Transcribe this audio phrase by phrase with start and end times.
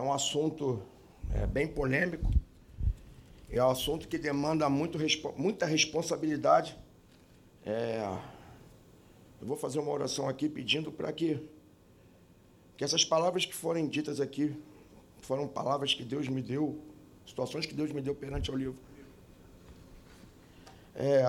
[0.00, 0.82] É um assunto
[1.30, 2.32] é, bem polêmico.
[3.50, 4.96] É um assunto que demanda muito,
[5.36, 6.74] muita responsabilidade.
[7.66, 8.00] É,
[9.42, 11.46] eu vou fazer uma oração aqui pedindo para que,
[12.78, 14.56] que essas palavras que forem ditas aqui
[15.18, 16.80] foram palavras que Deus me deu,
[17.26, 18.78] situações que Deus me deu perante ao livro.
[20.96, 21.24] É,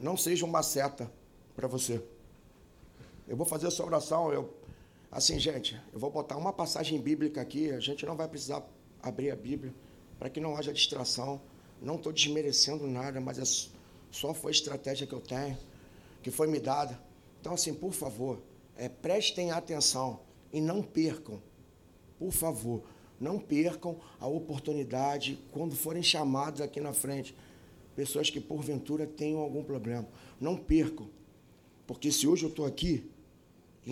[0.00, 1.10] não seja uma seta
[1.56, 2.00] para você.
[3.26, 4.56] Eu vou fazer essa oração, eu
[5.10, 8.62] assim, gente, eu vou botar uma passagem bíblica aqui, a gente não vai precisar
[9.02, 9.74] abrir a Bíblia
[10.18, 11.40] para que não haja distração.
[11.80, 13.44] Não estou desmerecendo nada, mas é
[14.10, 15.56] só foi a estratégia que eu tenho,
[16.22, 17.00] que foi me dada.
[17.40, 18.42] Então, assim, por favor,
[18.76, 20.20] é, prestem atenção
[20.52, 21.40] e não percam,
[22.18, 22.82] por favor,
[23.20, 27.34] não percam a oportunidade quando forem chamados aqui na frente,
[27.94, 30.08] pessoas que porventura tenham algum problema.
[30.40, 31.08] Não percam,
[31.86, 33.10] porque se hoje eu estou aqui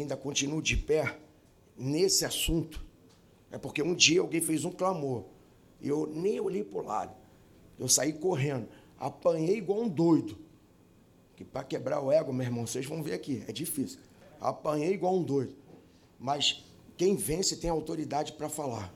[0.01, 1.19] ainda continuo de pé
[1.77, 2.85] nesse assunto,
[3.51, 5.25] é porque um dia alguém fez um clamor
[5.81, 7.15] e eu nem olhei para o lado.
[7.79, 10.39] Eu saí correndo, apanhei igual um doido.
[11.37, 14.01] Que para quebrar o ego, meu irmão, vocês vão ver aqui, é difícil.
[14.41, 15.55] Apanhei igual um doido.
[16.19, 16.65] Mas
[16.97, 18.93] quem vence tem autoridade para falar.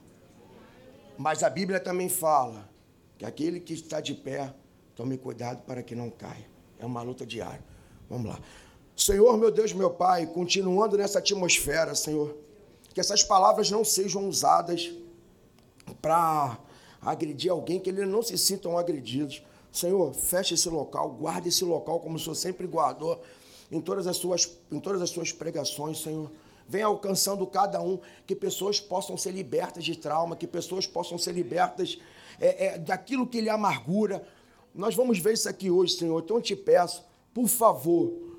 [1.19, 2.71] Mas a Bíblia também fala
[3.19, 4.55] que aquele que está de pé,
[4.95, 6.49] tome cuidado para que não caia.
[6.79, 7.63] É uma luta diária.
[8.09, 8.41] Vamos lá.
[9.01, 12.37] Senhor, meu Deus, meu Pai, continuando nessa atmosfera, Senhor,
[12.93, 14.93] que essas palavras não sejam usadas
[16.03, 16.59] para
[17.01, 19.43] agredir alguém, que eles não se sintam agredidos,
[19.73, 23.19] Senhor, feche esse local, guarde esse local como o Senhor sempre guardou
[23.73, 26.31] em todas as suas, em todas as suas pregações, Senhor.
[26.69, 31.33] Venha alcançando cada um, que pessoas possam ser libertas de trauma, que pessoas possam ser
[31.33, 31.99] libertas
[32.39, 34.23] é, é, daquilo que lhe amargura.
[34.75, 36.23] Nós vamos ver isso aqui hoje, Senhor.
[36.23, 38.30] Então eu te peço, por favor,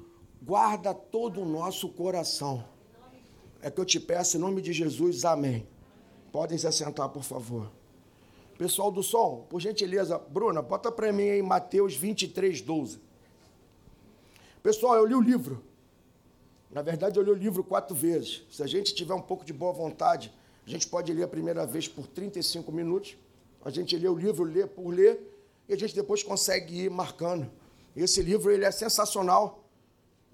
[0.42, 2.64] guarda todo o nosso coração.
[3.62, 5.68] É que eu te peço em nome de Jesus, amém.
[6.32, 7.72] Podem se assentar, por favor.
[8.58, 13.00] Pessoal do som, por gentileza, Bruna, bota para mim aí Mateus 23, 12.
[14.64, 15.64] Pessoal, eu li o livro.
[16.72, 18.44] Na verdade, eu li o livro quatro vezes.
[18.50, 20.32] Se a gente tiver um pouco de boa vontade,
[20.66, 23.18] a gente pode ler a primeira vez por 35 minutos.
[23.64, 25.20] A gente lê o livro, lê por ler,
[25.68, 27.52] e a gente depois consegue ir marcando.
[27.96, 29.61] Esse livro ele é sensacional.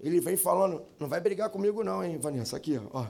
[0.00, 2.56] Ele vem falando, não vai brigar comigo não, hein, Vanessa?
[2.56, 3.06] Aqui, ó.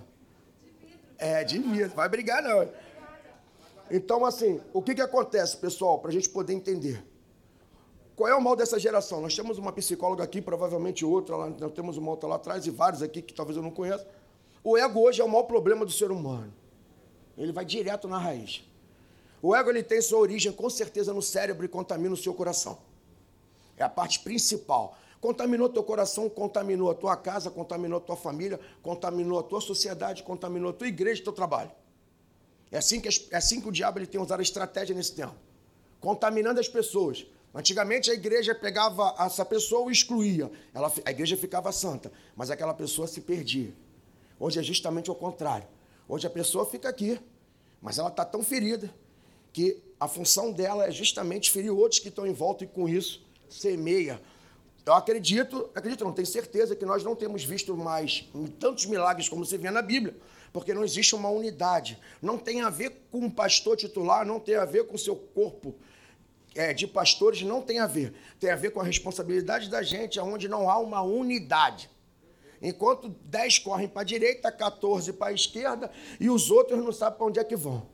[1.19, 2.69] É, de vidro, vai brigar não.
[3.91, 7.05] Então, assim, o que, que acontece, pessoal, para a gente poder entender?
[8.15, 9.21] Qual é o mal dessa geração?
[9.21, 12.71] Nós temos uma psicóloga aqui, provavelmente outra, lá, nós temos uma outra lá atrás e
[12.71, 14.07] vários aqui que talvez eu não conheça.
[14.65, 16.53] O ego hoje é o maior problema do ser humano.
[17.37, 18.65] Ele vai direto na raiz.
[19.41, 22.79] O ego ele tem sua origem com certeza no cérebro e contamina o seu coração.
[23.77, 24.99] É a parte principal.
[25.21, 30.23] Contaminou teu coração, contaminou a tua casa, contaminou a tua família, contaminou a tua sociedade,
[30.23, 31.71] contaminou a tua igreja, teu trabalho.
[32.71, 35.35] É assim que, é assim que o diabo ele tem usado a estratégia nesse tempo.
[36.01, 37.27] Contaminando as pessoas.
[37.55, 40.51] Antigamente a igreja pegava essa pessoa e excluía.
[40.73, 43.73] Ela, a igreja ficava santa, mas aquela pessoa se perdia.
[44.39, 45.67] Hoje é justamente o contrário.
[46.09, 47.19] Hoje a pessoa fica aqui,
[47.83, 48.93] mas ela está tão ferida
[49.53, 53.27] que a função dela é justamente ferir outros que estão em volta e com isso
[53.49, 54.21] semeia.
[54.89, 58.27] Eu acredito, acredito, não tenho certeza que nós não temos visto mais
[58.59, 60.17] tantos milagres como se vê na Bíblia
[60.51, 61.99] porque não existe uma unidade.
[62.23, 65.15] Não tem a ver com o pastor titular, não tem a ver com o seu
[65.15, 65.75] corpo
[66.55, 68.15] é, de pastores, não tem a ver.
[68.41, 71.91] Tem a ver com a responsabilidade da gente, onde não há uma unidade.
[72.63, 77.19] Enquanto 10 correm para a direita, 14 para a esquerda e os outros não sabem
[77.19, 77.87] para onde é que vão.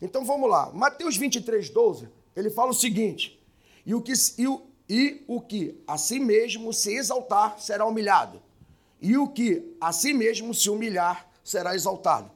[0.00, 0.70] Então vamos lá.
[0.72, 3.36] Mateus 23, 12, ele fala o seguinte:
[3.84, 8.42] e o que, e o, e o que a si mesmo se exaltar será humilhado,
[9.00, 12.30] e o que a si mesmo se humilhar será exaltado.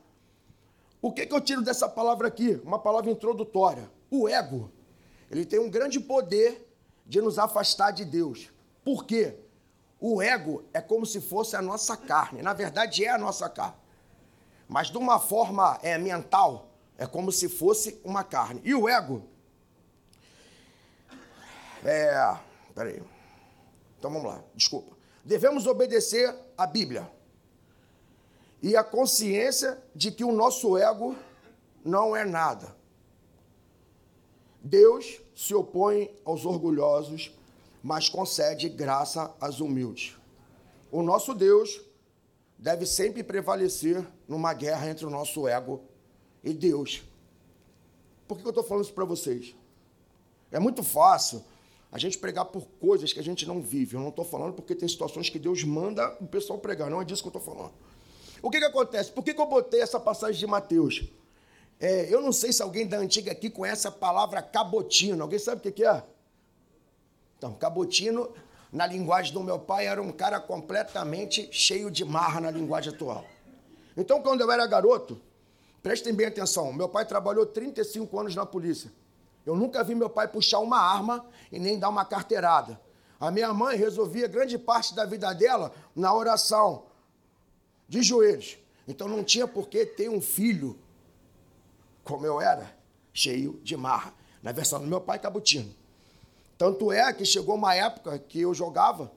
[1.02, 2.60] O que, que eu tiro dessa palavra aqui?
[2.62, 3.90] Uma palavra introdutória.
[4.10, 4.70] O ego,
[5.30, 6.68] ele tem um grande poder
[7.06, 8.50] de nos afastar de Deus.
[8.84, 9.36] Por quê?
[9.98, 12.42] O ego é como se fosse a nossa carne.
[12.42, 13.76] Na verdade, é a nossa carne.
[14.68, 18.60] Mas de uma forma é, mental, é como se fosse uma carne.
[18.62, 19.24] E o ego.
[21.84, 22.36] É.
[22.80, 23.02] Peraí.
[23.98, 24.96] Então vamos lá, desculpa.
[25.22, 27.12] Devemos obedecer à Bíblia
[28.62, 31.14] e a consciência de que o nosso ego
[31.84, 32.74] não é nada.
[34.62, 37.38] Deus se opõe aos orgulhosos,
[37.82, 40.16] mas concede graça aos humildes.
[40.90, 41.82] O nosso Deus
[42.56, 45.82] deve sempre prevalecer numa guerra entre o nosso ego
[46.42, 47.02] e Deus.
[48.26, 49.54] Por que eu estou falando isso para vocês?
[50.50, 51.44] É muito fácil
[51.92, 53.96] a gente pregar por coisas que a gente não vive.
[53.96, 56.88] Eu não estou falando porque tem situações que Deus manda o pessoal pregar.
[56.88, 57.72] Não é disso que eu estou falando.
[58.42, 59.10] O que, que acontece?
[59.10, 61.04] Por que, que eu botei essa passagem de Mateus?
[61.80, 65.22] É, eu não sei se alguém da antiga aqui conhece a palavra cabotino.
[65.22, 66.02] Alguém sabe o que é?
[67.36, 68.32] Então, cabotino,
[68.72, 73.24] na linguagem do meu pai, era um cara completamente cheio de marra na linguagem atual.
[73.96, 75.20] Então, quando eu era garoto,
[75.82, 78.92] prestem bem atenção, meu pai trabalhou 35 anos na polícia.
[79.44, 82.80] Eu nunca vi meu pai puxar uma arma e nem dar uma carteirada.
[83.18, 86.84] A minha mãe resolvia grande parte da vida dela na oração,
[87.88, 88.56] de joelhos.
[88.88, 90.78] Então não tinha por que ter um filho
[92.02, 92.74] como eu era,
[93.12, 94.14] cheio de marra.
[94.42, 95.72] Na versão do meu pai, cabutino.
[96.56, 99.12] Tanto é que chegou uma época que eu jogava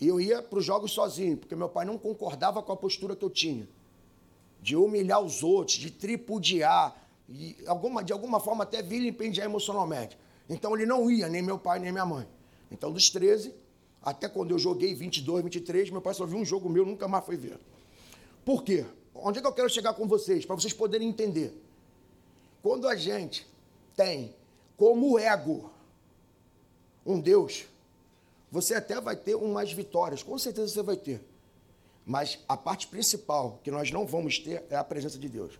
[0.00, 3.16] e eu ia para os jogos sozinho, porque meu pai não concordava com a postura
[3.16, 3.68] que eu tinha.
[4.60, 6.94] De humilhar os outros, de tripudiar,
[7.28, 10.16] e alguma, de alguma forma até vilipendiar emocionalmente.
[10.48, 12.26] Então ele não ia, nem meu pai, nem minha mãe.
[12.70, 13.54] Então, dos 13,
[14.02, 17.24] até quando eu joguei 22, 23, meu pai só viu um jogo meu, nunca mais
[17.24, 17.58] foi ver.
[18.44, 18.86] Por quê?
[19.14, 20.44] Onde é que eu quero chegar com vocês?
[20.44, 21.52] Para vocês poderem entender.
[22.62, 23.46] Quando a gente
[23.96, 24.34] tem
[24.76, 25.70] como ego
[27.04, 27.66] um Deus,
[28.50, 31.20] você até vai ter umas vitórias, com certeza você vai ter.
[32.04, 35.58] Mas a parte principal que nós não vamos ter é a presença de Deus.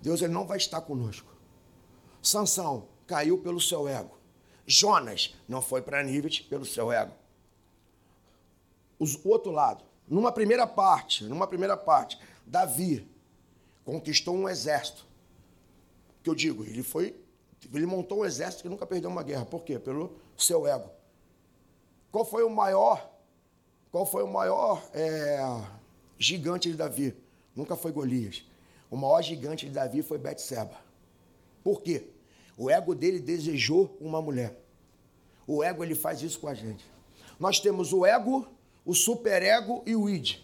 [0.00, 1.32] Deus ele não vai estar conosco.
[2.22, 4.18] Sansão caiu pelo seu ego.
[4.66, 7.12] Jonas não foi para Nívet pelo seu ego.
[9.00, 13.08] o outro lado, numa primeira parte, numa primeira parte, Davi
[13.84, 15.06] conquistou um exército.
[16.22, 17.18] Que eu digo, ele foi,
[17.72, 19.46] ele montou um exército que nunca perdeu uma guerra.
[19.46, 19.78] Por quê?
[19.78, 20.90] Pelo seu ego.
[22.10, 23.10] Qual foi o maior?
[23.90, 25.38] Qual foi o maior é,
[26.18, 27.16] gigante de Davi?
[27.56, 28.44] Nunca foi Golias.
[28.90, 30.76] O maior gigante de Davi foi Betseba.
[31.62, 32.08] Por quê?
[32.56, 34.58] O ego dele desejou uma mulher.
[35.46, 36.84] O ego ele faz isso com a gente.
[37.38, 38.46] Nós temos o ego,
[38.84, 40.38] o superego e o id.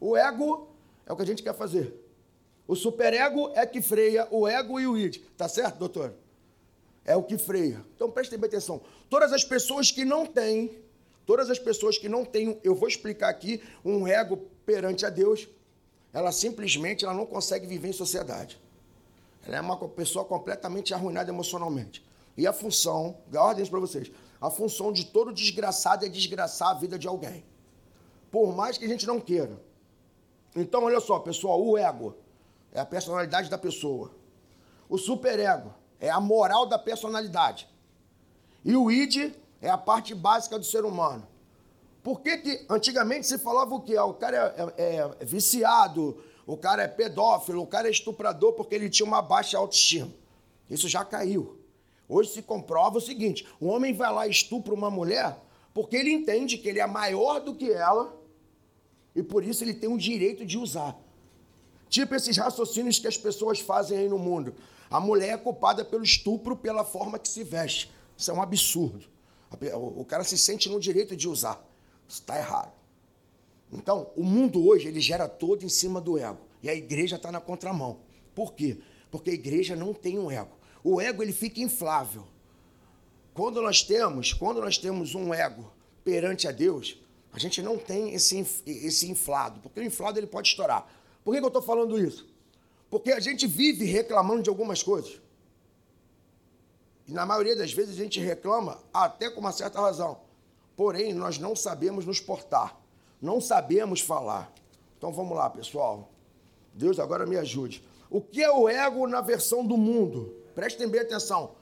[0.00, 0.68] O ego
[1.06, 1.94] é o que a gente quer fazer.
[2.66, 5.18] O superego é que freia o ego e o id.
[5.36, 6.14] Tá certo, doutor?
[7.04, 7.84] É o que freia.
[7.94, 8.80] Então prestem bem atenção.
[9.10, 10.70] Todas as pessoas que não têm,
[11.26, 15.48] todas as pessoas que não têm, eu vou explicar aqui, um ego perante a Deus,
[16.12, 18.60] ela simplesmente ela não consegue viver em sociedade.
[19.46, 22.04] Ela é uma pessoa completamente arruinada emocionalmente.
[22.36, 24.10] E a função, ordem para vocês,
[24.40, 27.44] a função de todo desgraçado é desgraçar a vida de alguém.
[28.30, 29.60] Por mais que a gente não queira.
[30.54, 32.16] Então, olha só, pessoal, o ego
[32.72, 34.10] é a personalidade da pessoa.
[34.88, 37.68] O superego é a moral da personalidade.
[38.64, 41.26] E o id é a parte básica do ser humano.
[42.02, 43.96] Por que, que antigamente se falava o quê?
[43.96, 48.54] Ah, o cara é, é, é viciado, o cara é pedófilo, o cara é estuprador
[48.54, 50.12] porque ele tinha uma baixa autoestima.
[50.68, 51.58] Isso já caiu.
[52.08, 55.36] Hoje se comprova o seguinte: o homem vai lá e estupra uma mulher
[55.72, 58.20] porque ele entende que ele é maior do que ela
[59.14, 60.98] e por isso ele tem o direito de usar.
[61.88, 64.54] Tipo esses raciocínios que as pessoas fazem aí no mundo.
[64.90, 67.90] A mulher é culpada pelo estupro pela forma que se veste.
[68.16, 69.06] Isso é um absurdo.
[69.72, 71.62] O cara se sente no direito de usar.
[72.12, 72.74] Está errado.
[73.72, 76.40] Então, o mundo hoje ele gera todo em cima do ego.
[76.62, 78.00] E a igreja está na contramão.
[78.34, 78.78] Por quê?
[79.10, 80.54] Porque a igreja não tem um ego.
[80.84, 82.24] O ego ele fica inflável.
[83.32, 85.72] Quando nós temos, quando nós temos um ego
[86.04, 86.98] perante a Deus,
[87.32, 90.86] a gente não tem esse, esse inflado, porque o inflado ele pode estourar.
[91.24, 92.28] Por que, que eu estou falando isso?
[92.90, 95.18] Porque a gente vive reclamando de algumas coisas.
[97.08, 100.20] E na maioria das vezes a gente reclama até com uma certa razão.
[100.76, 102.82] Porém, nós não sabemos nos portar
[103.22, 104.52] não sabemos falar.
[104.98, 106.10] Então vamos lá, pessoal.
[106.74, 107.82] Deus agora me ajude.
[108.10, 110.34] O que é o ego na versão do mundo?
[110.56, 111.52] Prestem bem atenção.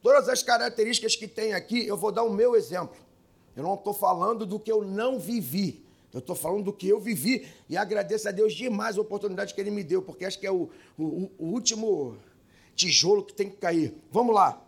[0.00, 2.96] Todas as características que tem aqui, eu vou dar o meu exemplo.
[3.56, 5.84] Eu não estou falando do que eu não vivi.
[6.12, 9.60] Eu estou falando do que eu vivi e agradeço a Deus demais a oportunidade que
[9.60, 12.16] Ele me deu, porque acho que é o, o, o último
[12.74, 13.94] tijolo que tem que cair.
[14.10, 14.62] Vamos lá.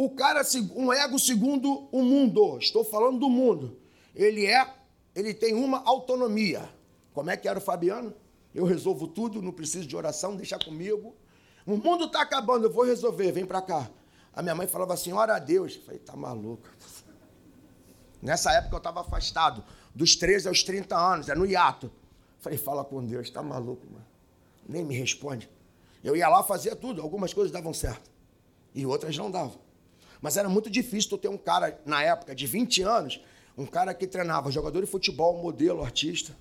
[0.00, 0.40] O cara,
[0.74, 3.76] um ego segundo o mundo, estou falando do mundo,
[4.14, 4.66] ele é
[5.14, 6.66] ele tem uma autonomia.
[7.12, 8.14] Como é que era o Fabiano?
[8.54, 11.14] Eu resolvo tudo, não preciso de oração, deixa comigo.
[11.66, 13.90] O mundo está acabando, eu vou resolver, vem para cá.
[14.32, 15.76] A minha mãe falava assim, ora a Deus.
[15.76, 16.66] Eu falei, tá maluco.
[18.22, 19.62] Nessa época eu estava afastado,
[19.94, 21.88] dos 13 aos 30 anos, é no hiato.
[21.88, 21.92] Eu
[22.38, 24.06] falei, fala com Deus, tá maluco, mano.
[24.66, 25.46] Nem me responde.
[26.02, 28.10] Eu ia lá, fazia tudo, algumas coisas davam certo.
[28.74, 29.68] E outras não davam.
[30.20, 33.20] Mas era muito difícil tu ter um cara, na época, de 20 anos,
[33.56, 36.36] um cara que treinava jogador de futebol, modelo, artista.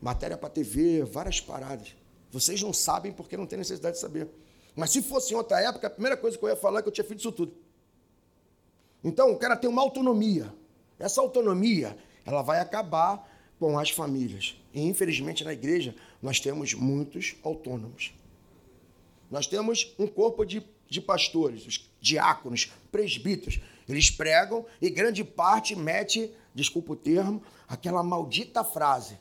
[0.00, 1.94] Matéria para TV, várias paradas.
[2.30, 4.28] Vocês não sabem porque não tem necessidade de saber.
[4.74, 6.88] Mas se fosse em outra época, a primeira coisa que eu ia falar é que
[6.88, 7.54] eu tinha feito isso tudo.
[9.02, 10.52] Então, o cara tem uma autonomia.
[10.98, 14.56] Essa autonomia, ela vai acabar com as famílias.
[14.72, 18.14] E, infelizmente, na igreja, nós temos muitos autônomos.
[19.30, 23.60] Nós temos um corpo de, de pastores, os diáconos, presbíteros.
[23.88, 29.16] Eles pregam e grande parte mete, desculpa o termo, aquela maldita frase.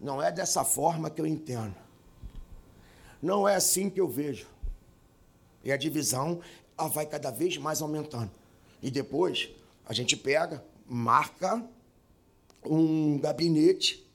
[0.00, 1.74] Não é dessa forma que eu entendo.
[3.20, 4.46] Não é assim que eu vejo.
[5.64, 6.40] E a divisão
[6.78, 8.30] ela vai cada vez mais aumentando.
[8.80, 9.50] E depois
[9.84, 11.64] a gente pega, marca
[12.64, 14.08] um gabinete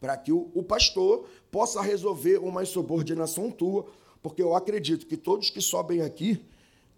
[0.00, 3.86] para que o, o pastor possa resolver uma insubordinação tua,
[4.22, 6.44] porque eu acredito que todos que sobem aqui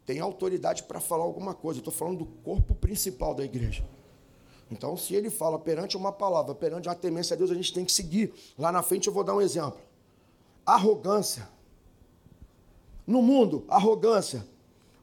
[0.05, 1.81] têm autoridade para falar alguma coisa.
[1.81, 3.85] Estou falando do corpo principal da igreja.
[4.71, 7.85] Então, se ele fala perante uma palavra, perante uma temência a Deus, a gente tem
[7.85, 8.33] que seguir.
[8.59, 9.79] Lá na frente eu vou dar um exemplo.
[10.65, 11.49] Arrogância.
[13.07, 14.47] No mundo, arrogância.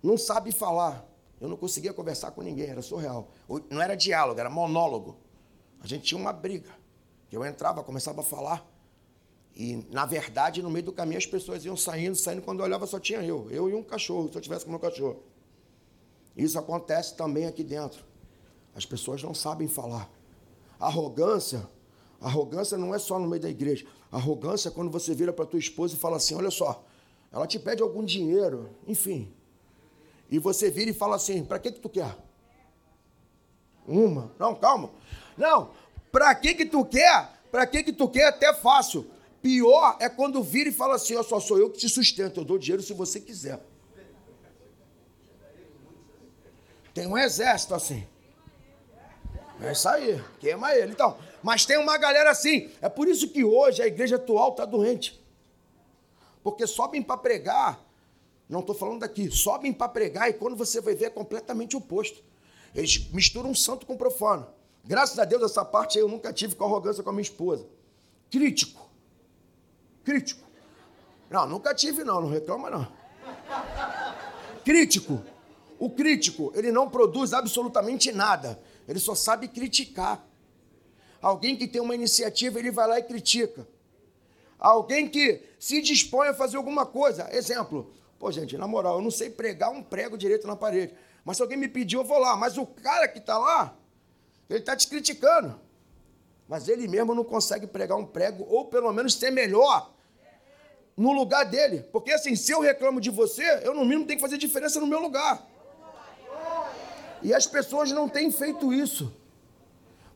[0.01, 1.07] Não sabe falar.
[1.39, 3.29] Eu não conseguia conversar com ninguém, era surreal.
[3.69, 5.17] Não era diálogo, era monólogo.
[5.79, 6.69] A gente tinha uma briga.
[7.31, 8.67] Eu entrava, começava a falar.
[9.59, 12.41] E, na verdade, no meio do caminho as pessoas iam saindo, saindo.
[12.41, 13.51] Quando eu olhava, só tinha eu.
[13.51, 15.21] Eu e um cachorro, se eu tivesse com meu cachorro.
[16.33, 18.05] Isso acontece também aqui dentro.
[18.73, 20.09] As pessoas não sabem falar.
[20.79, 21.67] Arrogância,
[22.21, 23.85] arrogância não é só no meio da igreja.
[24.09, 26.85] Arrogância é quando você vira para tua esposa e fala assim: olha só,
[27.29, 29.29] ela te pede algum dinheiro, enfim.
[30.31, 32.15] E você vira e fala assim: para que, que tu quer?
[33.85, 34.31] Uma.
[34.39, 34.89] Não, calma.
[35.37, 35.71] Não,
[36.13, 37.41] para que, que tu quer?
[37.51, 38.21] Para que, que tu quer?
[38.21, 39.18] É até fácil.
[39.41, 42.45] Pior é quando vira e fala assim: ó, só sou eu que te sustento, eu
[42.45, 43.59] dou dinheiro se você quiser.
[46.93, 48.05] Tem um exército assim.
[49.61, 50.91] É isso aí, queima ele.
[50.91, 52.69] Então, mas tem uma galera assim.
[52.81, 55.19] É por isso que hoje a igreja atual está doente.
[56.41, 57.85] Porque sobem para pregar,
[58.47, 62.23] não estou falando daqui, sobem para pregar e quando você vai ver é completamente oposto.
[62.73, 64.47] Eles misturam santo com profano.
[64.85, 67.65] Graças a Deus, essa parte eu nunca tive com arrogância com a minha esposa.
[68.31, 68.88] Crítico.
[70.03, 70.47] Crítico.
[71.29, 72.87] Não, nunca tive, não, não reclama, não.
[74.63, 75.23] Crítico.
[75.77, 78.59] O crítico, ele não produz absolutamente nada.
[78.87, 80.25] Ele só sabe criticar.
[81.21, 83.67] Alguém que tem uma iniciativa, ele vai lá e critica.
[84.57, 87.29] Alguém que se dispõe a fazer alguma coisa.
[87.31, 87.93] Exemplo.
[88.17, 90.93] Pô, gente, na moral, eu não sei pregar um prego direito na parede.
[91.23, 92.35] Mas se alguém me pediu, eu vou lá.
[92.35, 93.77] Mas o cara que está lá,
[94.49, 95.59] ele está te criticando.
[96.49, 99.93] Mas ele mesmo não consegue pregar um prego, ou pelo menos ser melhor
[100.97, 101.85] no lugar dele.
[101.91, 104.87] Porque assim, se eu reclamo de você, eu no mínimo tenho que fazer diferença no
[104.87, 105.47] meu lugar.
[107.21, 109.13] E as pessoas não têm feito isso.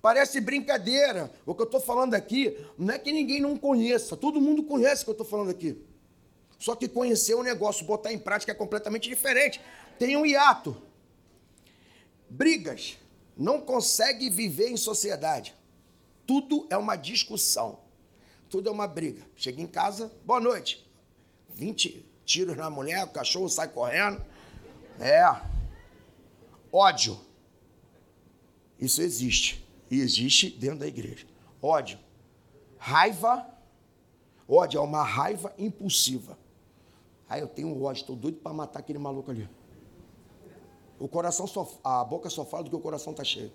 [0.02, 1.32] Parece brincadeira.
[1.46, 4.18] O que eu estou falando aqui não é que ninguém não conheça.
[4.18, 5.80] Todo mundo conhece o que eu estou falando aqui.
[6.58, 9.62] Só que conhecer o negócio, botar em prática é completamente diferente.
[10.00, 10.75] Tem um hiato.
[12.28, 12.98] Brigas
[13.38, 15.54] não consegue viver em sociedade.
[16.25, 17.80] Tudo é uma discussão.
[18.50, 19.25] Tudo é uma briga.
[19.36, 20.88] Chega em casa, boa noite.
[21.50, 24.24] 20 tiros na mulher, o cachorro sai correndo.
[25.00, 25.24] É.
[26.72, 27.20] Ódio.
[28.80, 29.65] Isso existe.
[29.89, 31.25] E existe dentro da igreja.
[31.62, 32.00] Ódio.
[32.77, 33.48] Raiva.
[34.48, 36.38] Ódio é uma raiva impulsiva.
[37.30, 39.50] Aí eu tenho ódio, estou doido para matar aquele maluco ali.
[41.00, 43.51] O coração só, a boca só fala do que o coração está cheio.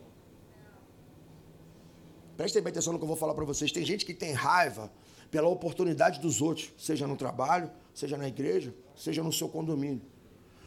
[2.38, 3.72] Prestem bem atenção no que eu vou falar para vocês.
[3.72, 4.92] Tem gente que tem raiva
[5.28, 10.00] pela oportunidade dos outros, seja no trabalho, seja na igreja, seja no seu condomínio.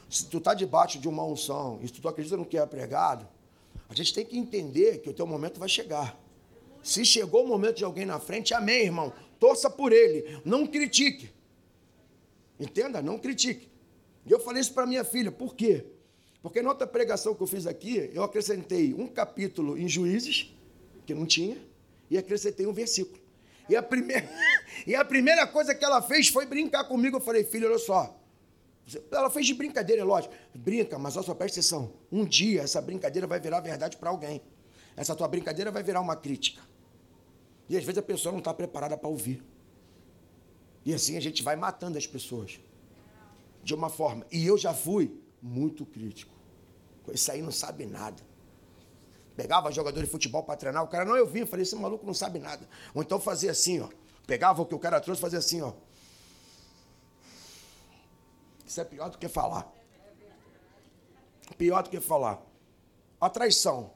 [0.10, 3.26] Se tu está debaixo de uma unção e se tu acredita no que é pregado,
[3.88, 6.20] a gente tem que entender que o teu momento vai chegar.
[6.84, 9.14] Se chegou o momento de alguém na frente, amém, irmão.
[9.40, 10.42] Torça por ele.
[10.44, 11.32] Não critique.
[12.60, 13.02] Entenda?
[13.02, 13.70] Não critique.
[14.26, 15.32] E eu falei isso para minha filha.
[15.32, 15.86] Por quê?
[16.42, 20.54] Porque na outra pregação que eu fiz aqui, eu acrescentei um capítulo em Juízes,
[21.06, 21.58] que não tinha,
[22.10, 23.20] e acrescentei um versículo.
[23.70, 24.30] E a primeira,
[24.86, 27.18] e a primeira coisa que ela fez foi brincar comigo.
[27.18, 28.18] Eu falei, filho, olha só.
[29.12, 30.34] Ela fez de brincadeira, é lógico.
[30.54, 31.94] Brinca, mas olha só, presta atenção.
[32.12, 34.42] Um dia essa brincadeira vai virar verdade para alguém.
[34.96, 36.62] Essa tua brincadeira vai virar uma crítica.
[37.70, 39.42] E às vezes a pessoa não está preparada para ouvir.
[40.84, 42.60] E assim a gente vai matando as pessoas.
[43.64, 44.26] De uma forma.
[44.32, 46.34] E eu já fui muito crítico.
[47.14, 48.22] Esse aí não sabe nada.
[49.42, 52.06] Pegava jogador de futebol para treinar, o cara, não, eu vim, eu falei, esse maluco
[52.06, 52.68] não sabe nada.
[52.94, 53.90] Ou então fazia assim, ó.
[54.28, 55.74] Pegava o que o cara trouxe fazia assim, ó.
[58.66, 59.68] Isso é pior do que falar.
[61.58, 62.40] Pior do que falar.
[63.20, 63.92] A traição.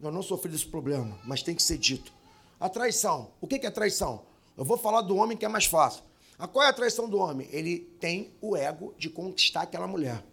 [0.00, 2.12] Eu não sofri desse problema, mas tem que ser dito.
[2.58, 3.32] A traição.
[3.40, 4.26] O que é traição?
[4.56, 6.02] Eu vou falar do homem que é mais fácil.
[6.38, 7.48] A qual é a traição do homem?
[7.52, 10.24] Ele tem o ego de conquistar aquela mulher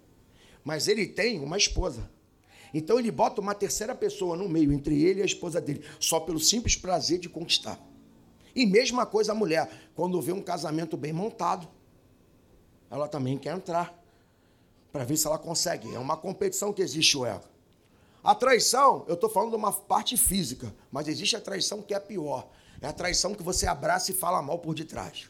[0.67, 2.12] mas ele tem uma esposa.
[2.74, 6.19] Então ele bota uma terceira pessoa no meio, entre ele e a esposa dele, só
[6.19, 7.79] pelo simples prazer de conquistar.
[8.55, 11.67] E mesma coisa a mulher, quando vê um casamento bem montado,
[12.89, 13.97] ela também quer entrar
[14.91, 15.93] para ver se ela consegue.
[15.93, 17.43] É uma competição que existe o ego.
[18.24, 22.00] A traição, eu estou falando de uma parte física, mas existe a traição que é
[22.00, 22.50] pior.
[22.81, 25.29] É a traição que você abraça e fala mal por detrás.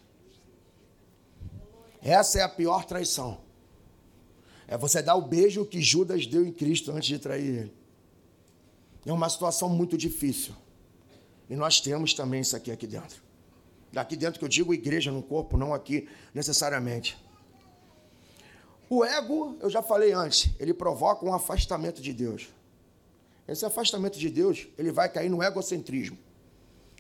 [2.01, 3.39] Essa é a pior traição.
[4.67, 7.73] É você dar o beijo que Judas deu em Cristo antes de trair ele.
[9.05, 10.53] É uma situação muito difícil.
[11.49, 13.21] E nós temos também isso aqui aqui dentro.
[13.93, 17.17] Daqui dentro que eu digo igreja no corpo, não aqui necessariamente.
[18.89, 22.49] O ego, eu já falei antes, ele provoca um afastamento de Deus.
[23.47, 26.17] Esse afastamento de Deus, ele vai cair no egocentrismo.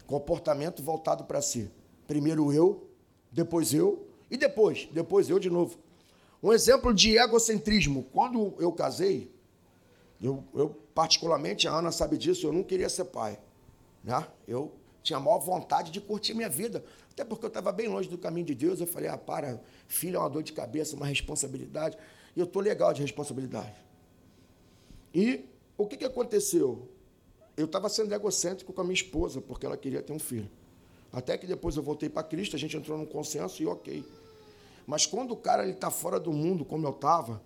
[0.05, 1.69] Comportamento voltado para si.
[2.07, 2.89] Primeiro eu,
[3.29, 5.77] depois eu e depois, depois eu de novo.
[6.41, 8.03] Um exemplo de egocentrismo.
[8.13, 9.31] Quando eu casei,
[10.21, 13.39] eu, eu particularmente, a Ana sabe disso, eu não queria ser pai.
[14.03, 14.25] Né?
[14.47, 16.83] Eu tinha a maior vontade de curtir minha vida.
[17.11, 18.79] Até porque eu estava bem longe do caminho de Deus.
[18.79, 21.97] Eu falei, ah, para, filho é uma dor de cabeça, uma responsabilidade.
[22.35, 23.73] E eu estou legal de responsabilidade.
[25.13, 25.45] E
[25.77, 26.87] o que, que aconteceu?
[27.55, 30.49] Eu estava sendo egocêntrico com a minha esposa, porque ela queria ter um filho.
[31.11, 34.05] Até que depois eu voltei para Cristo, a gente entrou num consenso e ok.
[34.87, 37.41] Mas quando o cara está fora do mundo, como eu estava,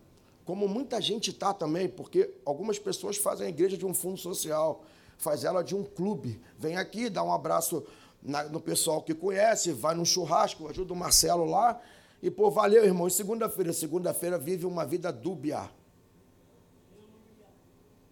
[0.46, 4.84] como muita gente está também, porque algumas pessoas fazem a igreja de um fundo social,
[5.18, 6.40] faz ela de um clube.
[6.56, 7.84] Vem aqui, dá um abraço
[8.22, 11.82] na, no pessoal que conhece, vai num churrasco, ajuda o Marcelo lá.
[12.22, 13.08] E, pô, valeu, irmão.
[13.08, 15.68] E segunda-feira, segunda-feira vive uma vida dúbia.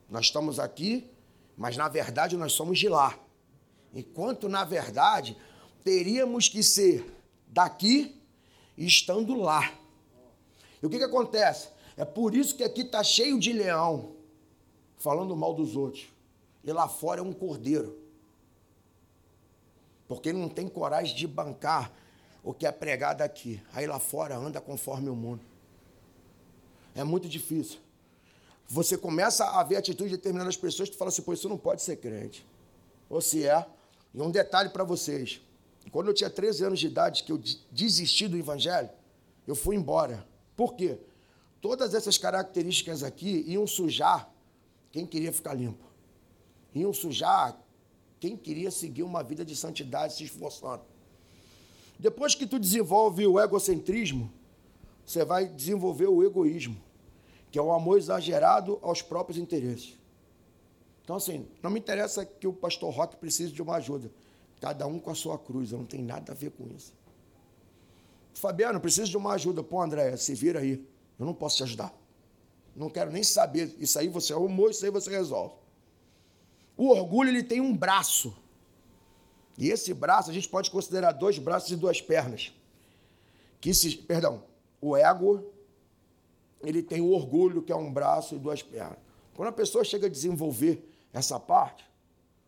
[0.10, 1.08] Nós estamos aqui,
[1.56, 3.16] mas na verdade nós somos de lá.
[3.94, 5.38] Enquanto, na verdade,
[5.84, 7.06] teríamos que ser
[7.48, 8.19] daqui
[8.86, 9.74] estando lá.
[10.82, 11.70] E o que, que acontece?
[11.98, 14.16] É por isso que aqui está cheio de leão
[14.98, 16.08] falando mal dos outros.
[16.64, 17.98] E lá fora é um cordeiro.
[20.08, 21.92] Porque ele não tem coragem de bancar
[22.44, 23.62] o que é pregado aqui.
[23.74, 25.42] Aí lá fora anda conforme o mundo.
[26.96, 27.80] É muito difícil.
[28.68, 31.58] Você começa a ver a atitude de determinadas pessoas, tu fala assim, pô, isso não
[31.58, 32.46] pode ser crente.
[33.10, 33.66] Ou se é.
[34.14, 35.42] E um detalhe para vocês.
[35.92, 38.90] Quando eu tinha 13 anos de idade, que eu desisti do evangelho,
[39.48, 40.28] eu fui embora.
[40.56, 40.98] Por quê?
[41.62, 44.32] Todas essas características aqui iam sujar
[44.92, 45.86] quem queria ficar limpo.
[46.74, 47.60] Iam sujar
[48.20, 50.84] quem queria seguir uma vida de santidade se esforçando.
[51.98, 54.32] Depois que tu desenvolve o egocentrismo,
[55.06, 56.80] você vai desenvolver o egoísmo,
[57.52, 59.98] que é o amor exagerado aos próprios interesses.
[61.04, 64.12] Então, assim, não me interessa que o pastor Roque precise de uma ajuda.
[64.60, 66.94] Cada um com a sua cruz, eu não tenho nada a ver com isso.
[68.34, 69.64] Fabiano, preciso de uma ajuda.
[69.64, 70.86] Pô, André, se vira aí.
[71.18, 71.94] Eu não posso te ajudar.
[72.76, 73.76] Não quero nem saber.
[73.80, 75.56] Isso aí você arrumou, isso aí você resolve.
[76.78, 78.34] O orgulho ele tem um braço.
[79.58, 82.54] E esse braço a gente pode considerar dois braços e duas pernas.
[83.60, 84.44] Que se, perdão,
[84.80, 85.44] o ego
[86.62, 88.98] ele tem o orgulho que é um braço e duas pernas.
[89.36, 91.86] Quando a pessoa chega a desenvolver essa parte,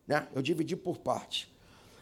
[0.08, 0.28] né?
[0.34, 1.52] Eu dividi por parte.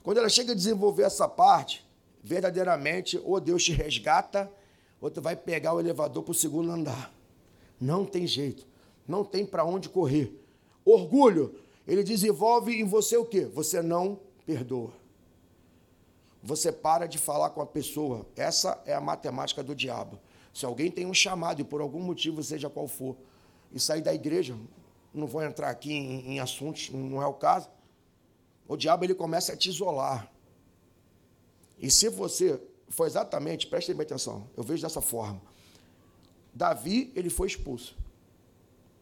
[0.03, 1.85] Quando ela chega a desenvolver essa parte,
[2.23, 4.51] verdadeiramente, ou Deus te resgata,
[5.01, 7.13] ou tu vai pegar o elevador para o segundo andar.
[7.79, 8.67] Não tem jeito.
[9.07, 10.33] Não tem para onde correr.
[10.85, 11.55] Orgulho,
[11.87, 13.45] ele desenvolve em você o quê?
[13.45, 14.91] Você não perdoa.
[16.41, 18.25] Você para de falar com a pessoa.
[18.35, 20.19] Essa é a matemática do diabo.
[20.53, 23.15] Se alguém tem um chamado e por algum motivo, seja qual for,
[23.71, 24.55] e sair da igreja,
[25.13, 27.69] não vou entrar aqui em, em assuntos, não é o caso,
[28.69, 30.31] o diabo ele começa a te isolar.
[31.79, 35.41] E se você foi exatamente, prestem atenção, eu vejo dessa forma.
[36.53, 37.97] Davi, ele foi expulso.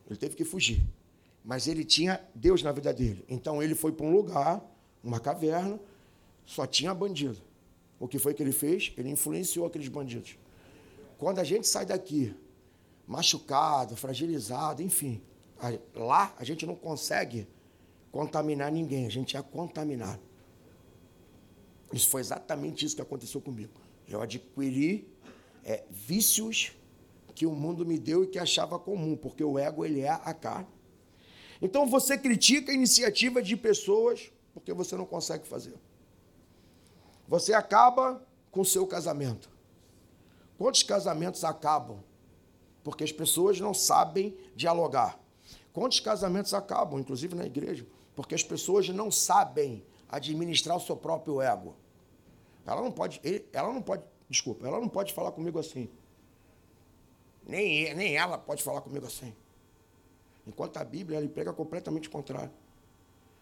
[0.10, 0.82] Ele teve que fugir.
[1.44, 3.26] Mas ele tinha Deus na vida dele.
[3.28, 4.64] Então ele foi para um lugar,
[5.04, 5.78] uma caverna,
[6.46, 7.42] só tinha bandido.
[8.00, 8.94] O que foi que ele fez?
[8.98, 10.38] Ele influenciou aqueles bandidos.
[11.18, 12.34] Quando a gente sai daqui
[13.06, 15.22] machucado, fragilizado, enfim,
[15.94, 17.48] lá a gente não consegue
[18.18, 20.20] contaminar ninguém, a gente é contaminado.
[21.94, 23.80] Isso foi exatamente isso que aconteceu comigo.
[24.10, 25.08] Eu adquiri
[25.64, 26.72] é, vícios
[27.36, 30.34] que o mundo me deu e que achava comum, porque o ego ele é a
[30.34, 30.68] carne.
[31.62, 35.76] Então você critica a iniciativa de pessoas porque você não consegue fazer.
[37.28, 39.48] Você acaba com o seu casamento.
[40.58, 42.00] Quantos casamentos acabam?
[42.84, 45.20] Porque as pessoas não sabem dialogar.
[45.72, 47.86] Quantos casamentos acabam, inclusive na igreja?
[48.18, 51.76] Porque as pessoas não sabem administrar o seu próprio ego.
[52.66, 53.22] Ela não pode,
[53.54, 55.88] ela não pode, desculpa, ela não pode falar comigo assim.
[57.46, 59.36] Nem, nem ela pode falar comigo assim.
[60.48, 62.52] Enquanto a Bíblia ele prega completamente o contrário.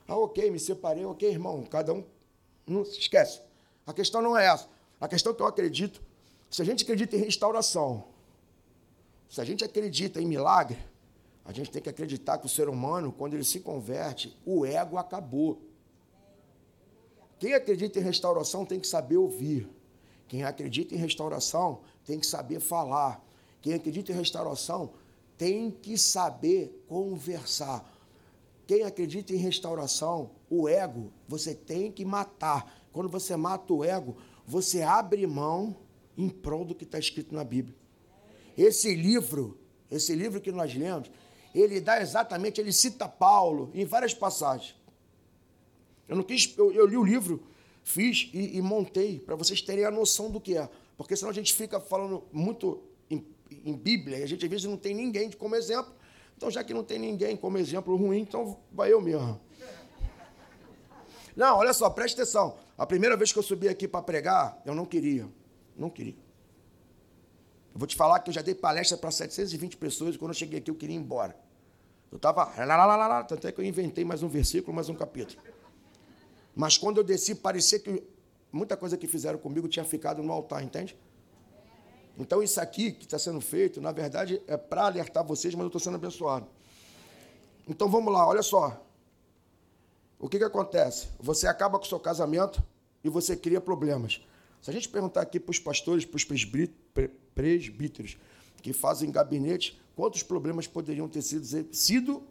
[0.06, 2.04] Ah, ok, me separei, ok, irmão, cada um.
[2.68, 3.42] Não se esquece.
[3.88, 4.68] A questão não é essa.
[5.00, 6.04] A questão é que eu acredito,
[6.50, 8.04] se a gente acredita em restauração,
[9.30, 10.78] se a gente acredita em milagre,
[11.46, 14.98] a gente tem que acreditar que o ser humano, quando ele se converte, o ego
[14.98, 15.62] acabou.
[17.38, 19.70] Quem acredita em restauração tem que saber ouvir.
[20.28, 23.24] Quem acredita em restauração tem que saber falar.
[23.62, 24.94] Quem acredita em restauração
[25.38, 27.88] tem que saber conversar.
[28.66, 32.82] Quem acredita em restauração, o ego, você tem que matar.
[32.92, 35.76] Quando você mata o ego, você abre mão
[36.18, 37.76] em prol do que está escrito na Bíblia.
[38.58, 39.60] Esse livro,
[39.92, 41.12] esse livro que nós lemos,
[41.62, 44.76] ele dá exatamente, ele cita Paulo em várias passagens.
[46.08, 47.44] Eu não quis, eu, eu li o livro,
[47.84, 51.34] fiz e, e montei para vocês terem a noção do que é, porque senão a
[51.34, 53.26] gente fica falando muito em,
[53.64, 55.94] em Bíblia e a gente às vezes não tem ninguém como exemplo.
[56.38, 59.40] Então, já que não tem ninguém como exemplo ruim, então vai eu mesmo.
[61.36, 62.58] Não, olha só, preste atenção.
[62.78, 65.28] A primeira vez que eu subi aqui para pregar, eu não queria.
[65.76, 66.16] Não queria.
[67.74, 70.36] Eu vou te falar que eu já dei palestra para 720 pessoas e quando eu
[70.36, 71.36] cheguei aqui eu queria ir embora.
[72.16, 72.46] Eu estava.
[73.28, 75.38] Tanto é que eu inventei mais um versículo, mais um capítulo.
[76.56, 78.02] Mas quando eu desci, parecia que
[78.54, 80.98] muita coisa que fizeram comigo tinha ficado no altar, entende?
[82.18, 85.68] Então, isso aqui que está sendo feito, na verdade, é para alertar vocês, mas eu
[85.68, 86.48] estou sendo abençoado.
[87.68, 88.82] Então, vamos lá, olha só.
[90.18, 91.10] O que, que acontece?
[91.20, 92.64] Você acaba com o seu casamento
[93.04, 94.22] e você cria problemas.
[94.62, 96.24] Se a gente perguntar aqui para os pastores, para os
[97.36, 98.18] presbíteros
[98.62, 102.24] que fazem gabinete, quantos problemas poderiam ter sido, sido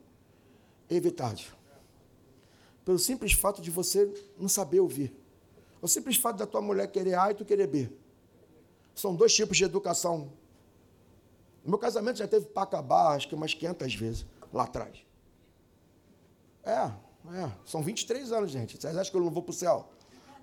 [0.88, 1.52] evitados?
[2.84, 5.12] Pelo simples fato de você não saber ouvir.
[5.80, 7.90] O simples fato da tua mulher querer A e tu querer B.
[8.94, 10.32] São dois tipos de educação.
[11.64, 14.98] O meu casamento já teve para acabar, acho que umas 500 vezes, lá atrás.
[16.62, 17.50] É, é.
[17.64, 18.80] São 23 anos, gente.
[18.80, 19.88] Vocês acham que eu não vou para o céu?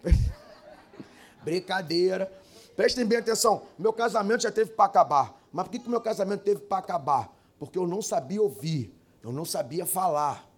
[1.44, 2.32] Brincadeira.
[2.76, 3.64] Prestem bem atenção.
[3.78, 5.41] Meu casamento já teve para acabar.
[5.52, 7.36] Mas por que, o meu casamento teve para acabar?
[7.60, 8.94] Porque eu não sabia ouvir.
[9.22, 10.50] Eu não sabia falar.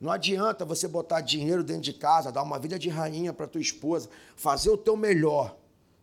[0.00, 3.60] Não adianta você botar dinheiro dentro de casa, dar uma vida de rainha para tua
[3.60, 5.56] esposa, fazer o teu melhor.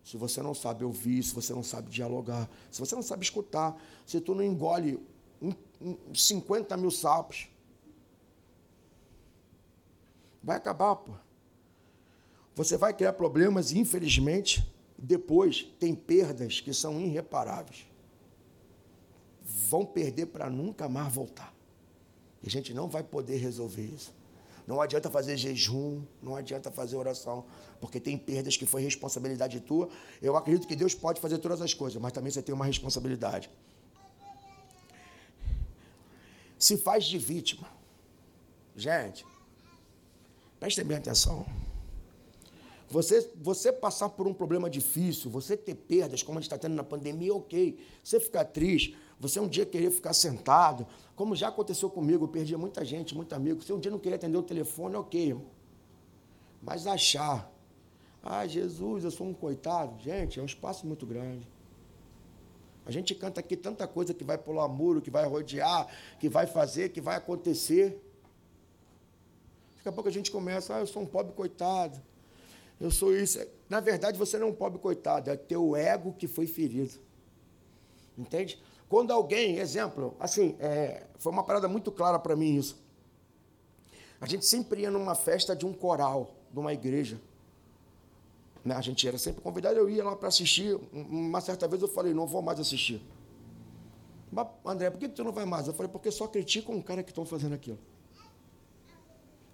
[0.03, 3.75] Se você não sabe ouvir, se você não sabe dialogar, se você não sabe escutar,
[4.05, 5.03] se tu não engole
[5.41, 5.51] um,
[5.81, 7.49] um, 50 mil sapos,
[10.43, 11.11] vai acabar, pô.
[12.55, 14.65] Você vai criar problemas infelizmente,
[14.97, 17.85] depois tem perdas que são irreparáveis.
[19.69, 21.53] Vão perder para nunca mais voltar.
[22.41, 24.15] E a gente não vai poder resolver isso.
[24.65, 27.45] Não adianta fazer jejum, não adianta fazer oração,
[27.79, 29.87] porque tem perdas que foi responsabilidade tua.
[30.21, 33.49] Eu acredito que Deus pode fazer todas as coisas, mas também você tem uma responsabilidade.
[36.59, 37.67] Se faz de vítima.
[38.75, 39.25] Gente,
[40.59, 41.45] prestem bem atenção.
[42.89, 46.75] Você, você passar por um problema difícil, você ter perdas, como a gente está tendo
[46.75, 47.77] na pandemia, ok.
[48.01, 52.55] Você ficar triste, você um dia querer ficar sentado, como já aconteceu comigo, eu perdi
[52.55, 53.61] muita gente, muito amigo.
[53.61, 55.35] Se um dia não queria atender o telefone, ok.
[56.61, 57.51] Mas achar,
[58.23, 61.47] ah, Jesus, eu sou um coitado, gente, é um espaço muito grande.
[62.85, 65.87] A gente canta aqui tanta coisa que vai pular muro, que vai rodear,
[66.21, 68.01] que vai fazer, que vai acontecer.
[69.75, 72.01] Daqui a pouco a gente começa, ah, eu sou um pobre coitado.
[72.79, 73.39] Eu sou isso.
[73.69, 76.99] Na verdade, você não é um pobre coitado, é teu ego que foi ferido.
[78.17, 78.61] Entende?
[78.87, 82.81] Quando alguém, exemplo, assim, é, foi uma parada muito clara para mim isso.
[84.19, 87.19] A gente sempre ia numa festa de um coral, de uma igreja.
[88.63, 88.73] Né?
[88.75, 90.79] A gente era sempre convidado, eu ia lá para assistir.
[90.91, 93.01] Uma certa vez eu falei, não vou mais assistir.
[94.31, 95.67] Mas, André, por que tu não vai mais?
[95.67, 97.79] Eu falei, porque só criticam um cara que estão fazendo aquilo.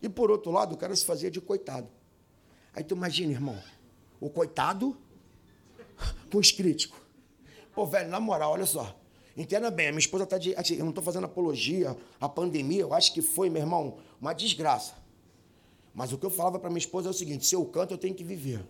[0.01, 1.87] E por outro lado, o cara se fazia de coitado.
[2.73, 3.57] Aí tu imagina, irmão,
[4.19, 4.97] o coitado
[6.31, 6.99] com os críticos.
[7.73, 8.95] Pô, velho, na moral, olha só.
[9.35, 10.55] Entenda bem, a minha esposa está de.
[10.55, 14.33] Assim, eu não estou fazendo apologia à pandemia, eu acho que foi, meu irmão, uma
[14.33, 14.93] desgraça.
[15.93, 17.97] Mas o que eu falava para minha esposa é o seguinte: se eu canto, eu
[17.97, 18.63] tenho que viver.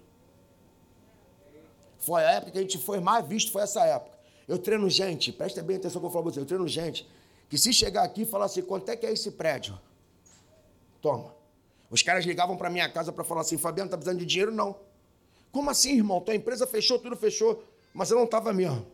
[1.97, 4.17] Foi a época que a gente foi mais visto, foi essa época.
[4.47, 7.07] Eu treino gente, presta bem atenção que eu falo para você, eu treino gente
[7.49, 9.79] que se chegar aqui e falar assim, quanto é que é esse prédio?
[11.01, 11.32] Toma.
[11.93, 14.51] Os caras ligavam para minha casa para falar assim, Fabiano, tá precisando de dinheiro?
[14.51, 14.75] Não.
[15.51, 16.19] Como assim, irmão?
[16.19, 17.63] Tua empresa fechou, tudo fechou.
[17.93, 18.87] Mas eu não estava mesmo.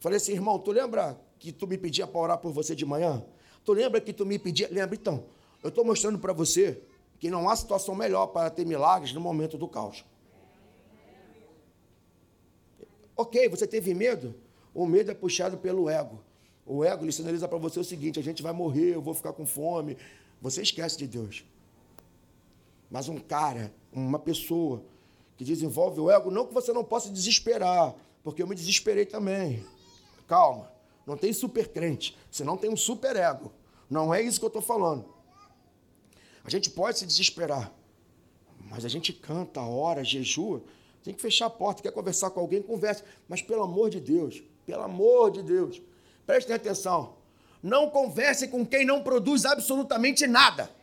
[0.00, 3.24] Falei assim, irmão, tu lembra que tu me pedia para orar por você de manhã?
[3.64, 4.68] Tu lembra que tu me pedia?
[4.72, 4.96] Lembra?
[4.96, 5.22] Então,
[5.62, 6.82] eu estou mostrando para você
[7.20, 10.04] que não há situação melhor para ter milagres no momento do caos.
[13.16, 14.34] Ok, você teve medo?
[14.74, 16.18] O medo é puxado pelo ego.
[16.66, 19.32] O ego ele sinaliza para você o seguinte: a gente vai morrer, eu vou ficar
[19.32, 19.96] com fome.
[20.42, 21.44] Você esquece de Deus.
[22.96, 24.82] Mas um cara, uma pessoa
[25.36, 29.62] que desenvolve o ego, não que você não possa desesperar, porque eu me desesperei também.
[30.26, 30.72] Calma,
[31.06, 33.52] não tem super crente, senão tem um super ego.
[33.90, 35.04] Não é isso que eu estou falando.
[36.42, 37.70] A gente pode se desesperar,
[38.60, 40.64] mas a gente canta, ora, jejua,
[41.02, 43.02] tem que fechar a porta, quer conversar com alguém, converse.
[43.28, 45.82] Mas pelo amor de Deus, pelo amor de Deus,
[46.26, 47.16] prestem atenção.
[47.62, 50.74] Não converse com quem não produz absolutamente nada.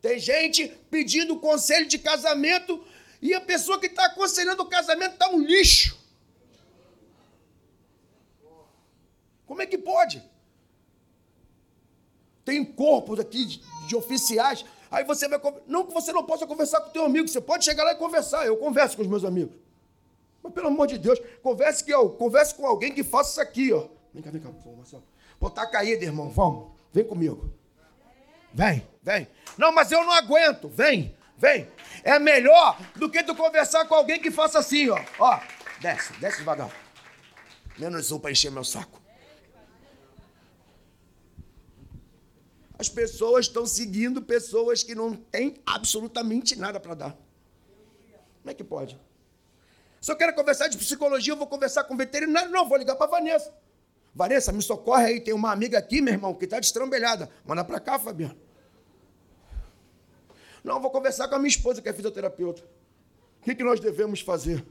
[0.00, 2.82] Tem gente pedindo conselho de casamento
[3.20, 5.98] e a pessoa que está aconselhando o casamento está um lixo.
[9.46, 10.22] Como é que pode?
[12.44, 14.64] Tem corpos aqui de, de oficiais.
[14.90, 15.40] Aí você vai.
[15.66, 17.96] Não que você não possa conversar com o teu amigo, você pode chegar lá e
[17.96, 18.46] conversar.
[18.46, 19.54] Eu converso com os meus amigos.
[20.42, 23.88] Mas pelo amor de Deus, converse, que, converse com alguém que faça isso aqui, ó.
[24.14, 25.04] Vem cá, vem cá, Marcelo.
[25.38, 26.30] Pô, tá caído, irmão.
[26.30, 26.72] Vamos.
[26.92, 27.52] Vem comigo.
[28.52, 29.28] Vem, vem.
[29.56, 30.68] Não, mas eu não aguento.
[30.68, 31.68] Vem, vem.
[32.02, 35.02] É melhor do que tu conversar com alguém que faça assim, ó.
[35.18, 35.40] Ó,
[35.80, 36.70] desce, desce devagar.
[37.78, 39.00] Menos um para encher meu saco.
[42.78, 47.10] As pessoas estão seguindo pessoas que não têm absolutamente nada para dar.
[48.40, 48.98] Como é que pode?
[50.00, 52.50] Se eu quero conversar de psicologia, eu vou conversar com veterinário.
[52.50, 53.52] Não, vou ligar para Vanessa.
[54.14, 55.20] Vanessa, me socorre aí.
[55.20, 57.28] Tem uma amiga aqui, meu irmão, que está destrambelhada.
[57.44, 58.34] Manda para cá, Fabiano.
[60.62, 62.62] Não, vou conversar com a minha esposa, que é fisioterapeuta.
[63.40, 64.64] O que, que nós devemos fazer?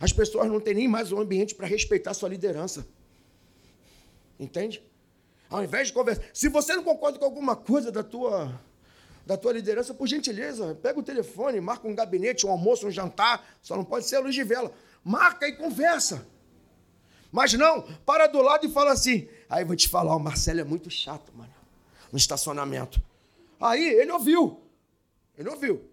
[0.00, 2.86] As pessoas não têm nem mais um ambiente para respeitar sua liderança.
[4.38, 4.82] Entende?
[5.48, 6.24] Ao invés de conversar.
[6.34, 8.60] Se você não concorda com alguma coisa da tua,
[9.24, 13.46] da tua liderança, por gentileza, pega o telefone, marca um gabinete, um almoço, um jantar.
[13.62, 14.72] Só não pode ser a luz de vela.
[15.04, 16.26] Marca e conversa.
[17.30, 19.28] Mas não, para do lado e fala assim.
[19.48, 21.53] Aí vou te falar, o Marcelo é muito chato, mano.
[22.14, 23.02] No estacionamento.
[23.60, 24.60] Aí ele ouviu.
[25.36, 25.90] Ele ouviu.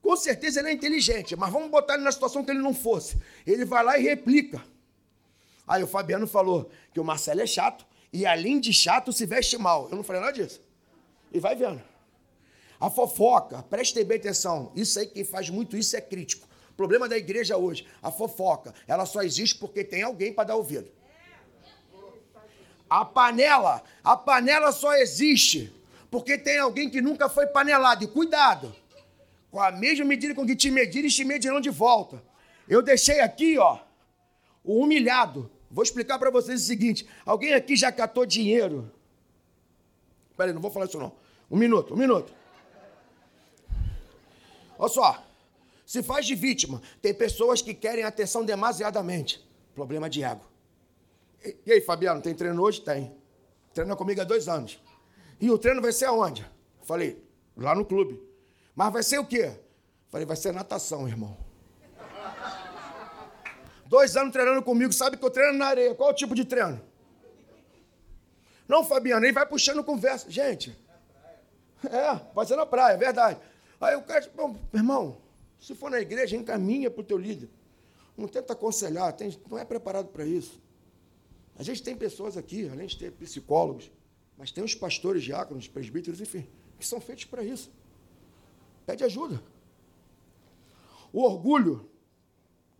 [0.00, 3.18] Com certeza ele é inteligente, mas vamos botar ele na situação que ele não fosse.
[3.46, 4.64] Ele vai lá e replica.
[5.68, 9.58] Aí o Fabiano falou que o Marcelo é chato e além de chato se veste
[9.58, 9.86] mal.
[9.90, 10.62] Eu não falei nada disso.
[11.30, 11.82] E vai vendo.
[12.80, 14.72] A fofoca, prestem bem atenção.
[14.74, 16.48] Isso aí, quem faz muito isso é crítico.
[16.70, 20.56] O problema da igreja hoje, a fofoca, ela só existe porque tem alguém para dar
[20.56, 20.90] ouvido.
[22.92, 25.72] A panela, a panela só existe
[26.10, 28.04] porque tem alguém que nunca foi panelado.
[28.04, 28.76] E cuidado,
[29.50, 32.22] com a mesma medida com que te medirem, te medirão de volta.
[32.68, 33.78] Eu deixei aqui, ó,
[34.62, 35.50] o humilhado.
[35.70, 38.92] Vou explicar para vocês o seguinte: alguém aqui já catou dinheiro?
[40.36, 41.14] Peraí, não vou falar isso não.
[41.50, 42.30] Um minuto, um minuto.
[44.78, 45.24] Olha só.
[45.86, 46.82] Se faz de vítima.
[47.00, 49.42] Tem pessoas que querem atenção demasiadamente.
[49.74, 50.51] Problema de ego.
[51.66, 52.80] E, aí, Fabiano, tem treino hoje?
[52.80, 53.14] Tem.
[53.74, 54.82] Treina comigo há dois anos.
[55.40, 56.46] E o treino vai ser aonde?
[56.82, 57.22] Falei,
[57.56, 58.20] lá no clube.
[58.74, 59.52] Mas vai ser o quê?
[60.08, 61.36] Falei, vai ser natação, irmão.
[63.86, 65.94] Dois anos treinando comigo, sabe que eu treino na areia.
[65.94, 66.80] Qual o tipo de treino?
[68.66, 70.30] Não, Fabiano, ele vai puxando conversa.
[70.30, 70.76] Gente,
[71.90, 73.38] é, pode ser na praia, é verdade.
[73.80, 75.18] Aí o cara, bom, irmão,
[75.58, 77.50] se for na igreja, encaminha para o teu líder.
[78.16, 80.60] Não tenta aconselhar, tem, não é preparado para isso.
[81.62, 83.88] A gente tem pessoas aqui, além de ter psicólogos,
[84.36, 86.44] mas tem os pastores, diáconos, presbíteros, enfim,
[86.76, 87.70] que são feitos para isso.
[88.84, 89.40] Pede ajuda.
[91.12, 91.88] O orgulho,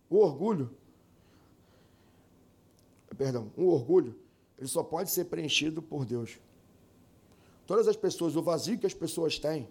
[0.09, 0.69] o orgulho,
[3.17, 4.19] perdão, o orgulho,
[4.57, 6.37] ele só pode ser preenchido por Deus.
[7.65, 9.65] Todas as pessoas, o vazio que as pessoas têm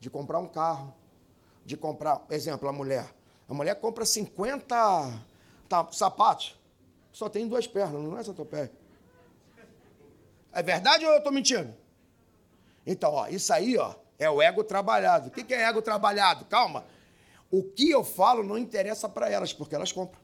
[0.00, 0.94] de comprar um carro,
[1.66, 3.14] de comprar, exemplo, a mulher.
[3.46, 4.64] A mulher compra 50
[5.68, 6.61] tá, sapatos,
[7.12, 8.70] só tem duas pernas, não é santopé.
[10.52, 11.74] É verdade ou eu estou mentindo?
[12.86, 15.28] Então, ó, isso aí ó, é o ego trabalhado.
[15.28, 16.44] O que é ego trabalhado?
[16.46, 16.84] Calma.
[17.50, 20.20] O que eu falo não interessa para elas, porque elas compram.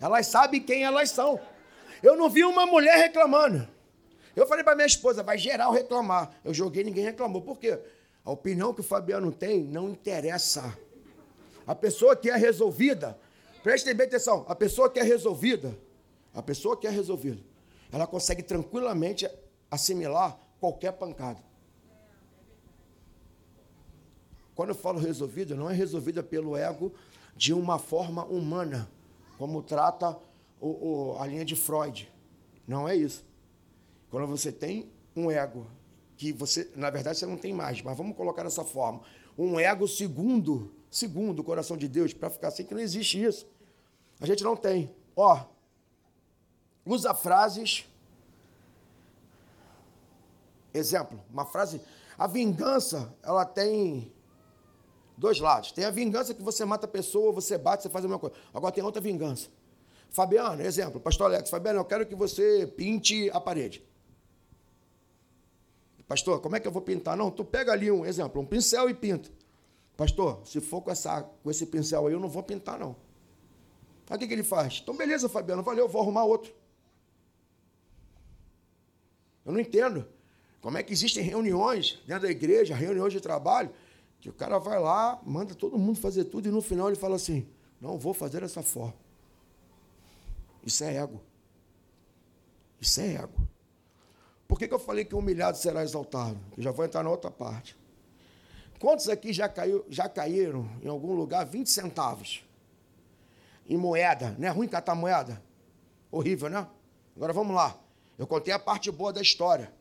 [0.00, 1.40] Elas sabem quem elas são.
[2.02, 3.68] Eu não vi uma mulher reclamando.
[4.34, 6.30] Eu falei para minha esposa, vai geral reclamar.
[6.44, 7.40] Eu joguei, ninguém reclamou.
[7.40, 7.78] Por quê?
[8.24, 10.76] A opinião que o Fabiano tem não interessa.
[11.66, 13.18] A pessoa que é resolvida,
[13.62, 15.76] prestem bem atenção, a pessoa que é resolvida,
[16.36, 17.42] a pessoa que é resolvida,
[17.90, 19.26] ela consegue tranquilamente
[19.70, 21.42] assimilar qualquer pancada.
[24.54, 26.92] Quando eu falo resolvida, não é resolvida pelo ego
[27.34, 28.90] de uma forma humana,
[29.38, 30.16] como trata
[30.60, 32.12] o, o, a linha de Freud.
[32.68, 33.24] Não é isso.
[34.10, 35.66] Quando você tem um ego
[36.18, 39.00] que você, na verdade, você não tem mais, mas vamos colocar dessa forma.
[39.38, 43.46] Um ego segundo, segundo o coração de Deus, para ficar assim que não existe isso.
[44.20, 44.94] A gente não tem.
[45.14, 45.55] Ó,
[46.86, 47.84] usa frases.
[50.72, 51.80] Exemplo, uma frase.
[52.16, 54.12] A vingança, ela tem
[55.16, 55.72] dois lados.
[55.72, 58.36] Tem a vingança que você mata a pessoa, você bate, você faz a mesma coisa.
[58.54, 59.48] Agora tem outra vingança.
[60.08, 63.84] Fabiano, exemplo, pastor Alex, Fabiano, eu quero que você pinte a parede.
[66.06, 67.16] Pastor, como é que eu vou pintar?
[67.16, 69.28] Não, tu pega ali um exemplo, um pincel e pinta.
[69.96, 72.94] Pastor, se for com, essa, com esse pincel aí, eu não vou pintar, não.
[74.08, 74.80] Aí o que, que ele faz?
[74.82, 76.54] Então, beleza, Fabiano, valeu, vou arrumar outro.
[79.46, 80.06] Eu não entendo.
[80.60, 83.70] Como é que existem reuniões dentro da igreja, reuniões de trabalho,
[84.20, 87.14] que o cara vai lá, manda todo mundo fazer tudo e no final ele fala
[87.14, 87.46] assim:
[87.80, 88.94] não vou fazer dessa forma.
[90.64, 91.22] Isso é ego.
[92.80, 93.48] Isso é ego.
[94.48, 96.38] Por que, que eu falei que o humilhado será exaltado?
[96.56, 97.76] Eu já vou entrar na outra parte.
[98.80, 102.44] Quantos aqui já, caiu, já caíram em algum lugar 20 centavos?
[103.68, 104.34] Em moeda.
[104.38, 105.42] Não é ruim catar moeda?
[106.10, 106.66] Horrível, né?
[107.14, 107.78] Agora vamos lá.
[108.18, 109.72] Eu contei a parte boa da história.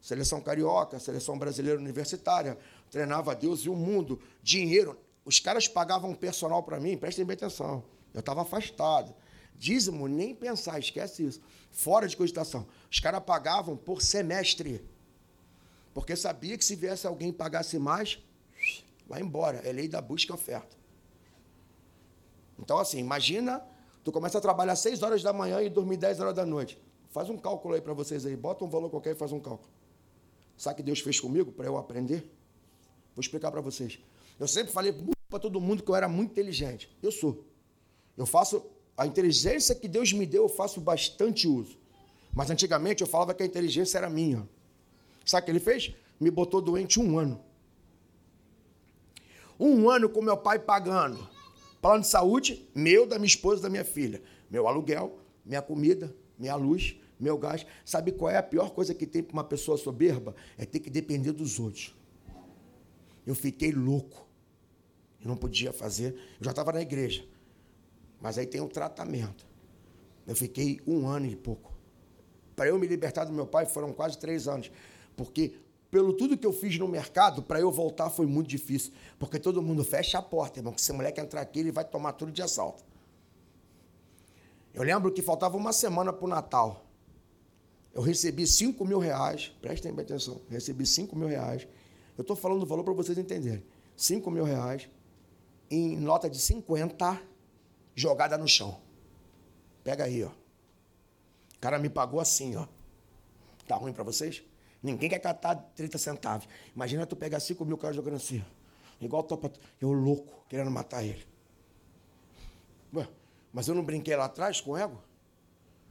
[0.00, 2.58] Seleção carioca, seleção brasileira universitária,
[2.90, 4.98] treinava Deus e o mundo, dinheiro.
[5.24, 7.82] Os caras pagavam personal para mim, prestem bem atenção.
[8.12, 9.14] Eu estava afastado.
[9.56, 11.40] Dízimo, nem pensar, esquece isso.
[11.70, 12.66] Fora de cogitação.
[12.90, 14.84] Os caras pagavam por semestre.
[15.94, 18.18] Porque sabia que se viesse alguém pagasse mais,
[19.06, 19.58] vai embora.
[19.64, 20.76] É lei da busca e oferta.
[22.58, 23.64] Então, assim, imagina,
[24.02, 26.78] tu começa a trabalhar às 6 horas da manhã e dormir 10 horas da noite.
[27.14, 28.34] Faz um cálculo aí para vocês aí.
[28.34, 29.70] Bota um valor qualquer e faz um cálculo.
[30.56, 32.28] Sabe o que Deus fez comigo para eu aprender?
[33.14, 34.00] Vou explicar para vocês.
[34.36, 34.92] Eu sempre falei
[35.30, 36.90] para todo mundo que eu era muito inteligente.
[37.00, 37.44] Eu sou.
[38.16, 41.78] Eu faço a inteligência que Deus me deu, eu faço bastante uso.
[42.32, 44.48] Mas antigamente eu falava que a inteligência era minha.
[45.24, 45.94] Sabe o que ele fez?
[46.18, 47.40] Me botou doente um ano.
[49.58, 51.28] Um ano com meu pai pagando.
[51.80, 54.20] Plano de saúde, meu, da minha esposa da minha filha.
[54.50, 57.66] Meu aluguel, minha comida, minha luz, meu gás.
[57.84, 60.34] Sabe qual é a pior coisa que tem para uma pessoa soberba?
[60.58, 61.94] É ter que depender dos outros.
[63.26, 64.26] Eu fiquei louco.
[65.20, 66.14] Eu não podia fazer.
[66.38, 67.24] Eu já estava na igreja.
[68.20, 69.46] Mas aí tem um tratamento.
[70.26, 71.72] Eu fiquei um ano e pouco.
[72.54, 74.70] Para eu me libertar do meu pai foram quase três anos.
[75.16, 75.54] Porque
[75.90, 78.92] pelo tudo que eu fiz no mercado, para eu voltar foi muito difícil.
[79.18, 80.72] Porque todo mundo fecha a porta, irmão.
[80.72, 82.84] Que se moleque entrar aqui, ele vai tomar tudo de assalto.
[84.72, 86.83] Eu lembro que faltava uma semana para o Natal.
[87.94, 91.66] Eu recebi 5 mil reais, prestem bem atenção, recebi 5 mil reais.
[92.18, 93.64] Eu estou falando o valor para vocês entenderem.
[93.96, 94.88] 5 mil reais
[95.70, 97.22] em nota de 50
[97.94, 98.80] jogada no chão.
[99.84, 100.28] Pega aí, ó.
[100.28, 102.66] O cara me pagou assim, ó.
[103.68, 104.42] Tá ruim para vocês?
[104.82, 106.48] Ninguém quer catar 30 centavos.
[106.74, 108.44] Imagina tu pegar 5 mil caras jogando assim.
[109.00, 109.52] Igual topa.
[109.80, 111.24] Eu louco, querendo matar ele.
[112.92, 113.08] Ué,
[113.52, 115.00] mas eu não brinquei lá atrás com ego?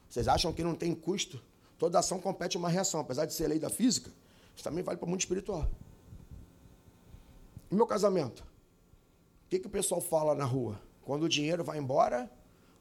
[0.10, 1.42] Vocês acham que não tem custo?
[1.78, 4.12] Toda ação compete uma reação, apesar de ser lei da física,
[4.56, 5.68] isso também vale para o mundo espiritual.
[7.72, 8.42] E meu casamento?
[9.46, 10.80] O que, que o pessoal fala na rua?
[11.04, 12.30] Quando o dinheiro vai embora,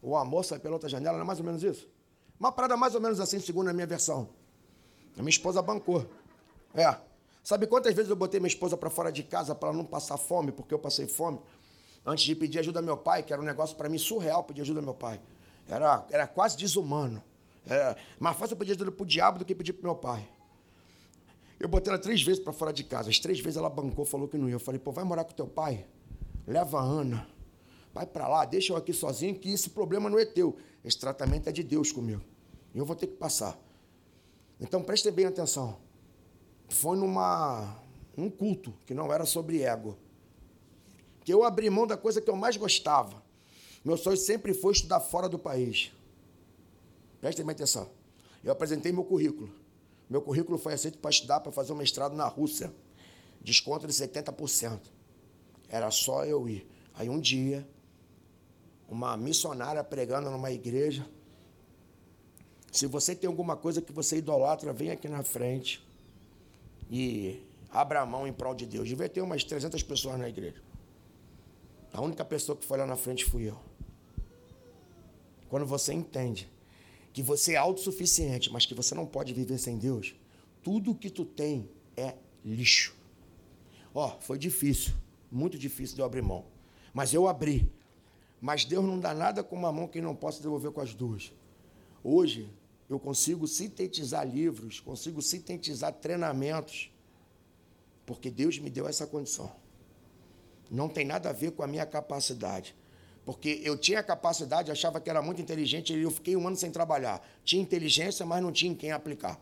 [0.00, 1.88] o amor sai pela outra janela, não é mais ou menos isso?
[2.38, 4.28] Uma parada mais ou menos assim, segundo a minha versão.
[5.16, 6.07] A minha esposa bancou.
[6.74, 6.96] É.
[7.42, 10.52] Sabe quantas vezes eu botei minha esposa para fora de casa para não passar fome,
[10.52, 11.40] porque eu passei fome?
[12.05, 14.62] Antes de pedir ajuda ao meu pai, que era um negócio para mim surreal pedir
[14.62, 15.20] ajuda ao meu pai.
[15.68, 17.22] Era, era quase desumano.
[17.66, 20.29] Era mais fácil eu pedir ajuda para o diabo do que pedir para meu pai.
[21.59, 23.09] Eu botei ela três vezes para fora de casa.
[23.09, 24.55] As três vezes ela bancou, falou que não ia.
[24.55, 25.87] Eu falei, pô, vai morar com teu pai?
[26.46, 27.29] Leva a Ana.
[27.94, 30.57] Vai para lá, deixa eu aqui sozinho, que esse problema não é teu.
[30.85, 32.22] Esse tratamento é de Deus comigo.
[32.75, 33.57] E eu vou ter que passar.
[34.61, 35.77] Então prestem bem atenção.
[36.68, 37.77] Foi numa
[38.16, 39.96] um culto que não era sobre ego.
[41.25, 43.22] Que eu abri mão da coisa que eu mais gostava.
[43.85, 45.92] Meu sonho sempre foi estudar fora do país.
[47.22, 47.88] Prestem atenção.
[48.42, 49.48] Eu apresentei meu currículo.
[50.11, 52.74] Meu currículo foi aceito para estudar, para fazer um mestrado na Rússia.
[53.40, 54.80] Desconto de 70%.
[55.68, 56.68] Era só eu ir.
[56.94, 57.64] Aí um dia,
[58.88, 61.08] uma missionária pregando numa igreja.
[62.72, 65.81] Se você tem alguma coisa que você idolatra, vem aqui na frente
[66.90, 68.88] e abra a mão em prol de Deus.
[68.88, 70.60] Devia ter umas 300 pessoas na igreja.
[71.92, 73.58] A única pessoa que foi lá na frente fui eu.
[75.48, 76.50] Quando você entende
[77.13, 80.15] que você é autossuficiente, mas que você não pode viver sem Deus,
[80.63, 82.94] tudo que tu tem é lixo.
[83.94, 84.94] Ó, oh, foi difícil,
[85.31, 86.44] muito difícil de eu abrir mão.
[86.94, 87.71] Mas eu abri.
[88.40, 91.33] Mas Deus não dá nada com uma mão que não possa devolver com as duas.
[92.02, 92.50] Hoje,
[92.88, 96.90] eu consigo sintetizar livros, consigo sintetizar treinamentos,
[98.04, 99.52] porque Deus me deu essa condição.
[100.71, 102.75] Não tem nada a ver com a minha capacidade.
[103.25, 106.70] Porque eu tinha capacidade, achava que era muito inteligente, e eu fiquei um ano sem
[106.70, 107.23] trabalhar.
[107.44, 109.38] Tinha inteligência, mas não tinha em quem aplicar.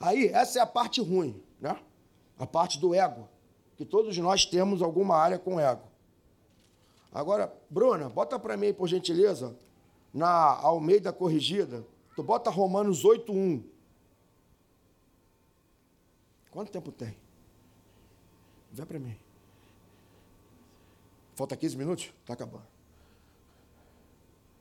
[0.00, 1.78] Aí, essa é a parte ruim, né?
[2.38, 3.28] A parte do ego,
[3.76, 5.82] que todos nós temos alguma área com ego.
[7.12, 9.54] Agora, Bruna, bota para mim, por gentileza,
[10.12, 11.84] na Almeida Corrigida,
[12.16, 13.62] tu bota Romanos 8.1.
[16.50, 17.16] Quanto tempo tem?
[18.72, 19.16] Vê para mim.
[21.34, 22.12] Falta 15 minutos?
[22.22, 22.69] Está acabando.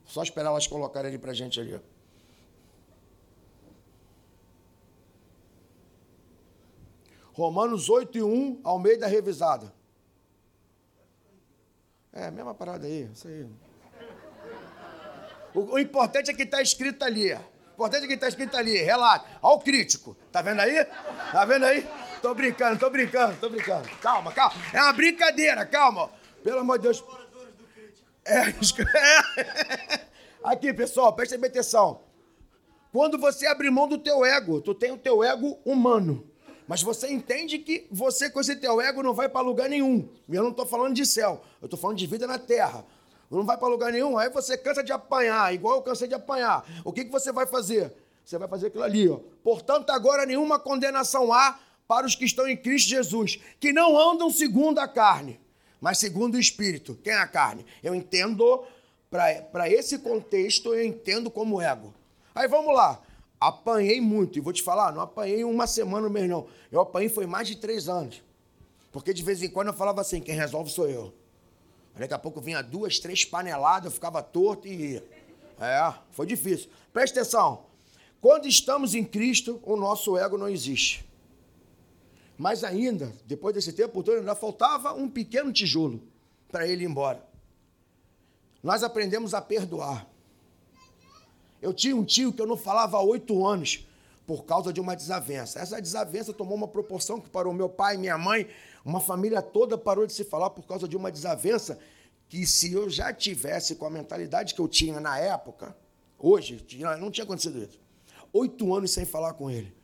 [0.10, 1.80] Só esperar elas colocarem ele para gente ali.
[7.32, 9.72] Romanos 8 e 1, Almeida revisada.
[12.12, 13.48] É, mesma parada aí, isso aí.
[15.54, 17.32] O, o importante é que está escrito ali.
[17.34, 18.78] O importante é que está escrito ali.
[18.78, 19.26] Relaxa.
[19.44, 20.18] Olha o crítico.
[20.32, 20.86] Tá vendo aí?
[21.32, 21.88] Tá vendo aí?
[22.20, 23.88] Tô brincando, tô brincando, tô brincando.
[24.02, 24.56] Calma, calma.
[24.74, 26.10] É uma brincadeira, calma.
[26.44, 27.04] Pelo amor de Deus.
[28.30, 28.50] É,
[29.98, 30.02] é.
[30.44, 32.02] Aqui, pessoal, presta bem atenção.
[32.92, 36.28] Quando você abre mão do teu ego, tu tem o teu ego humano.
[36.68, 40.08] Mas você entende que você com esse teu ego não vai para lugar nenhum.
[40.30, 42.86] E eu não estou falando de céu, eu estou falando de vida na terra.
[43.30, 46.64] Não vai para lugar nenhum, aí você cansa de apanhar, igual eu cansei de apanhar.
[46.84, 47.94] O que, que você vai fazer?
[48.24, 49.20] Você vai fazer aquilo ali, ó.
[49.44, 54.30] Portanto, agora nenhuma condenação há para os que estão em Cristo Jesus, que não andam
[54.30, 55.40] segundo a carne,
[55.82, 56.98] mas segundo o Espírito.
[57.04, 57.66] Quem é a carne?
[57.84, 58.64] Eu entendo,
[59.10, 61.94] para esse contexto, eu entendo como ego.
[62.34, 63.02] Aí vamos lá.
[63.40, 66.48] Apanhei muito, e vou te falar, não apanhei uma semana mês, não.
[66.72, 68.22] Eu apanhei foi mais de três anos.
[68.92, 71.14] Porque de vez em quando eu falava assim, quem resolve sou eu.
[71.96, 75.04] Daqui a pouco vinha duas, três paneladas, eu ficava torto e ia.
[75.60, 76.70] É, foi difícil.
[76.94, 77.66] Presta atenção.
[78.22, 81.06] Quando estamos em Cristo, o nosso ego não existe.
[82.40, 86.02] Mas ainda, depois desse tempo todo, ainda faltava um pequeno tijolo
[86.50, 87.22] para ele ir embora.
[88.64, 90.08] Nós aprendemos a perdoar.
[91.62, 93.86] Eu tinha um tio que eu não falava há oito anos
[94.26, 95.60] por causa de uma desavença.
[95.60, 98.48] Essa desavença tomou uma proporção que para o meu pai minha mãe,
[98.86, 101.78] uma família toda parou de se falar por causa de uma desavença
[102.30, 105.76] que se eu já tivesse com a mentalidade que eu tinha na época,
[106.18, 106.66] hoje,
[107.02, 107.82] não tinha acontecido isso.
[108.32, 109.78] Oito anos sem falar com ele.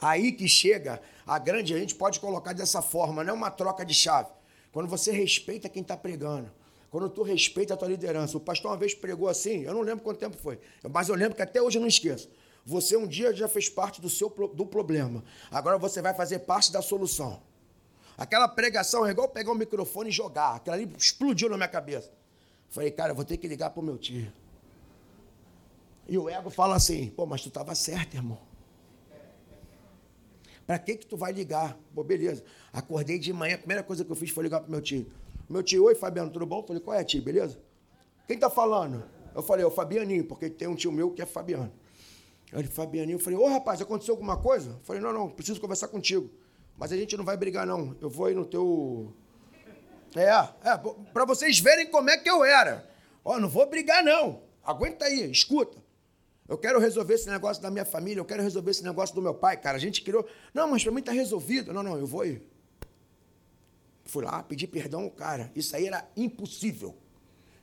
[0.00, 3.84] Aí que chega a grande, a gente pode colocar dessa forma, não é uma troca
[3.84, 4.28] de chave.
[4.72, 6.50] Quando você respeita quem está pregando,
[6.90, 8.36] quando tu respeita a tua liderança.
[8.36, 10.58] O pastor uma vez pregou assim, eu não lembro quanto tempo foi,
[10.90, 12.28] mas eu lembro que até hoje eu não esqueço.
[12.64, 15.22] Você um dia já fez parte do seu do problema.
[15.50, 17.40] Agora você vai fazer parte da solução.
[18.18, 20.56] Aquela pregação é igual pegar o um microfone e jogar.
[20.56, 22.10] Aquela ali explodiu na minha cabeça.
[22.70, 24.32] Falei, cara, eu vou ter que ligar pro meu tio.
[26.08, 28.38] E o ego fala assim, pô, mas tu estava certo, irmão.
[30.66, 31.78] Para que que tu vai ligar?
[31.94, 32.42] Pô, beleza.
[32.72, 35.06] Acordei de manhã, a primeira coisa que eu fiz foi ligar pro meu tio.
[35.48, 36.62] Meu tio, oi Fabiano, tudo bom?
[36.66, 37.58] Falei, qual é, tio, beleza?
[38.26, 39.04] Quem tá falando?
[39.34, 41.72] Eu falei, é o Fabianinho, porque tem um tio meu que é Fabiano.
[42.52, 44.70] Ele, Fabianinho, eu falei, ô rapaz, aconteceu alguma coisa?
[44.70, 46.28] Eu falei, não, não, preciso conversar contigo.
[46.76, 47.96] Mas a gente não vai brigar, não.
[48.00, 49.12] Eu vou aí no teu.
[50.14, 50.78] É, é,
[51.12, 52.88] pra vocês verem como é que eu era.
[53.24, 54.42] Ó, não vou brigar, não.
[54.64, 55.78] Aguenta aí, escuta.
[56.48, 59.34] Eu quero resolver esse negócio da minha família, eu quero resolver esse negócio do meu
[59.34, 59.76] pai, cara.
[59.76, 60.26] A gente criou.
[60.54, 61.72] Não, mas pra mim tá resolvido.
[61.72, 62.40] Não, não, eu vou aí.
[64.04, 65.50] Fui lá, pedi perdão cara.
[65.54, 66.96] Isso aí era impossível.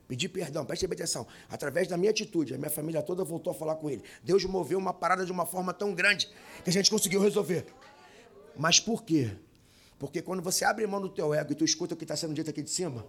[0.06, 1.26] Pedi perdão, preste atenção.
[1.48, 4.04] Através da minha atitude, a minha família toda voltou a falar com ele.
[4.22, 6.28] Deus moveu uma parada de uma forma tão grande
[6.62, 7.64] que a gente conseguiu resolver.
[8.54, 9.34] Mas por quê?
[9.98, 12.34] Porque quando você abre mão do teu ego e tu escuta o que está sendo
[12.34, 13.06] dito aqui de cima,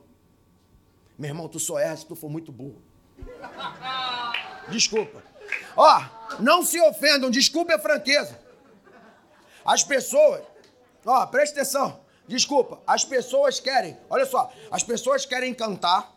[1.17, 2.81] meu irmão, tu só erra se tu for muito burro.
[4.69, 5.34] Desculpa.
[5.75, 6.03] Ó,
[6.39, 8.39] não se ofendam, desculpa a franqueza.
[9.65, 10.43] As pessoas,
[11.05, 11.99] ó, preste atenção.
[12.27, 16.11] Desculpa, as pessoas querem, olha só, as pessoas querem cantar,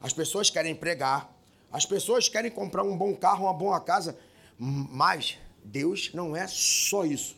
[0.00, 1.32] as pessoas querem pregar,
[1.70, 4.18] as pessoas querem comprar um bom carro, uma boa casa,
[4.58, 7.36] mas Deus não é só isso.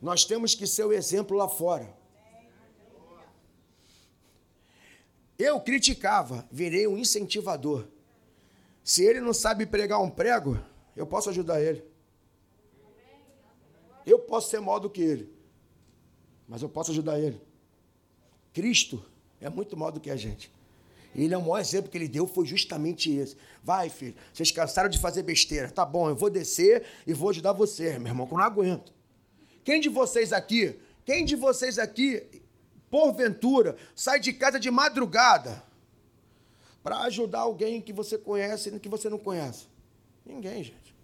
[0.00, 1.88] Nós temos que ser o exemplo lá fora.
[5.38, 7.86] Eu criticava, virei um incentivador.
[8.82, 10.58] Se ele não sabe pregar um prego,
[10.96, 11.84] eu posso ajudar ele.
[14.04, 15.42] Eu posso ser maior do que ele
[16.52, 17.40] mas eu posso ajudar ele.
[18.52, 19.02] Cristo
[19.40, 20.52] é muito maior do que a gente.
[21.16, 23.38] Ele é o maior exemplo que ele deu, foi justamente esse.
[23.62, 25.70] Vai, filho, vocês cansaram de fazer besteira.
[25.70, 28.92] Tá bom, eu vou descer e vou ajudar você, meu irmão, que eu não aguento.
[29.64, 32.22] Quem de vocês aqui, quem de vocês aqui,
[32.90, 35.62] porventura, sai de casa de madrugada
[36.82, 39.68] para ajudar alguém que você conhece e que você não conhece?
[40.24, 40.94] Ninguém, gente.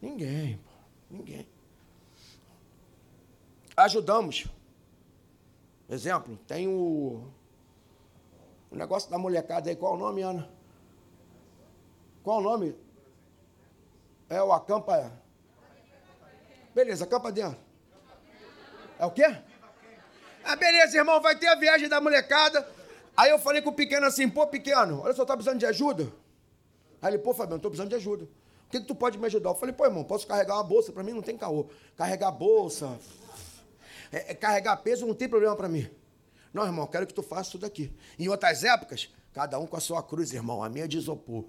[0.00, 0.70] Ninguém, pô.
[1.10, 1.46] Ninguém
[3.84, 4.46] ajudamos.
[5.88, 7.26] Exemplo, tem o,
[8.70, 10.48] o negócio da molecada aí, qual o nome, Ana?
[12.22, 12.76] Qual o nome?
[14.28, 15.12] É o acampa.
[16.74, 17.58] Beleza, acampa dentro.
[18.98, 19.24] É o quê?
[20.44, 22.66] Ah, beleza, irmão, vai ter a viagem da molecada.
[23.16, 26.12] Aí eu falei com o pequeno assim, pô, pequeno, olha só, tá precisando de ajuda?
[27.02, 28.24] Aí ele, pô, Fabiano, tô precisando de ajuda.
[28.24, 29.50] O que, que tu pode me ajudar?
[29.50, 30.92] Eu falei, pô, irmão, posso carregar uma bolsa?
[30.92, 31.66] Para mim não tem caô.
[31.96, 32.98] Carregar bolsa,
[34.12, 35.88] é, é, carregar peso não tem problema para mim.
[36.52, 37.92] Não, irmão, quero que tu faça tudo aqui.
[38.18, 40.62] Em outras épocas, cada um com a sua cruz, irmão.
[40.62, 41.44] A minha é de isopor.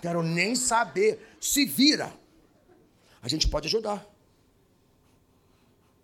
[0.00, 1.20] Quero nem saber.
[1.40, 2.12] Se vira.
[3.20, 4.06] A gente pode ajudar.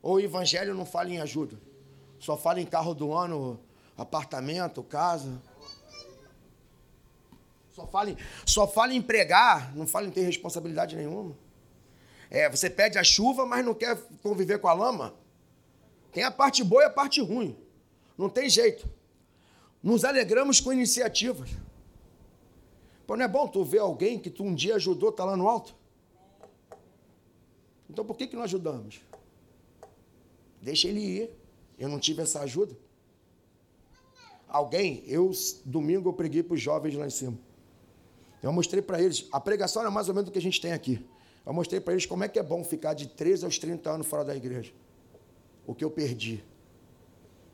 [0.02, 1.58] Ou o evangelho não fala em ajuda.
[2.18, 3.58] Só fala em carro do ano,
[3.96, 5.40] apartamento, casa.
[7.72, 11.36] Só fala, em, só fala em empregar, não fala em ter responsabilidade nenhuma.
[12.30, 15.14] É, você pede a chuva, mas não quer conviver com a lama.
[16.12, 17.56] Tem a parte boa e a parte ruim.
[18.16, 18.88] Não tem jeito.
[19.82, 21.50] Nos alegramos com iniciativas.
[23.06, 25.48] Pô, não é bom tu ver alguém que tu um dia ajudou, tá lá no
[25.48, 25.74] alto?
[27.88, 29.00] Então por que, que não ajudamos?
[30.60, 31.30] Deixa ele ir.
[31.78, 32.76] Eu não tive essa ajuda.
[34.52, 35.30] Alguém, eu
[35.64, 37.38] domingo eu preguei para os jovens lá em cima.
[38.42, 40.72] Eu mostrei para eles, a pregação era mais ou menos o que a gente tem
[40.72, 41.02] aqui.
[41.46, 44.06] Eu mostrei para eles como é que é bom ficar de 13 aos 30 anos
[44.06, 44.70] fora da igreja.
[45.66, 46.44] O que eu perdi.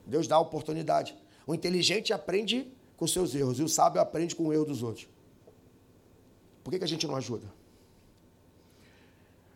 [0.05, 1.17] Deus dá a oportunidade.
[1.47, 5.07] O inteligente aprende com seus erros e o sábio aprende com o erro dos outros.
[6.65, 7.47] Por que, que a gente não ajuda?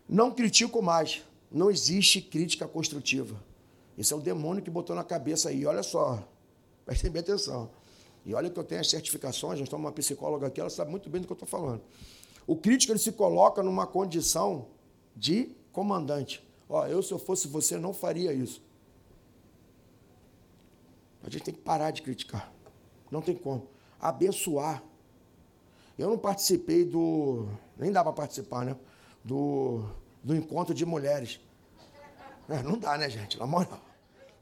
[0.09, 1.24] Não critico mais.
[1.51, 3.43] Não existe crítica construtiva.
[3.99, 5.66] Isso é o demônio que botou na cabeça aí.
[5.66, 6.22] Olha só,
[6.85, 7.70] prestem bem atenção.
[8.24, 11.11] E olha que eu tenho as certificações, nós estamos uma psicóloga aqui, ela sabe muito
[11.11, 11.83] bem do que eu estou falando.
[12.47, 14.66] O crítico ele se coloca numa condição
[15.16, 16.43] de comandante.
[16.68, 18.62] Ó, eu se eu fosse você não faria isso.
[21.24, 22.53] A gente tem que parar de criticar.
[23.11, 23.68] Não tem como.
[24.01, 24.83] Abençoar.
[25.99, 27.47] Eu não participei do.
[27.76, 28.76] Nem dá para participar, né?
[29.24, 29.85] Do,
[30.22, 31.39] do encontro de mulheres.
[32.49, 33.39] É, não dá, né, gente?
[33.39, 33.80] Na moral.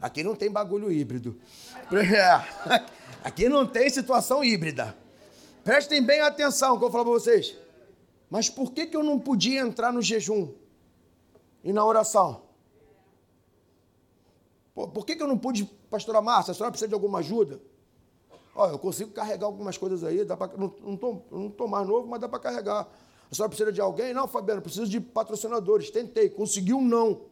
[0.01, 1.38] Aqui não tem bagulho híbrido.
[1.92, 3.01] É.
[3.22, 4.96] Aqui não tem situação híbrida.
[5.64, 7.57] Prestem bem atenção que eu vou falar para vocês.
[8.30, 10.55] Mas por que, que eu não podia entrar no jejum
[11.64, 12.42] e na oração?
[14.72, 17.61] Por, que, que eu não pude, pastora Márcia, a senhora precisa de alguma ajuda?
[18.55, 22.20] Ó, eu consigo carregar algumas coisas aí, dá pra, não, não, não mais novo, mas
[22.20, 22.88] dá para carregar.
[23.30, 24.14] A senhora precisa de alguém?
[24.14, 25.90] Não, Fabiano, preciso de patrocinadores.
[25.90, 27.22] Tentei, conseguiu não.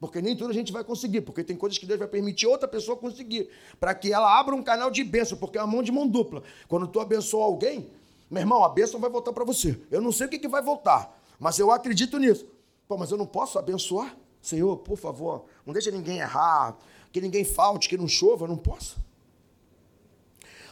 [0.00, 2.66] Porque nem tudo a gente vai conseguir, porque tem coisas que Deus vai permitir outra
[2.66, 5.92] pessoa conseguir, para que ela abra um canal de bênção, porque é uma mão de
[5.92, 6.42] mão dupla.
[6.66, 7.90] Quando tu abençoa alguém,
[8.30, 9.78] meu irmão, a bênção vai voltar para você.
[9.90, 12.46] Eu não sei o que, que vai voltar, mas eu acredito nisso.
[12.88, 14.16] Pô, mas eu não posso abençoar?
[14.40, 16.78] Senhor, por favor, não deixe ninguém errar,
[17.12, 18.96] que ninguém falte, que não chova, eu não posso.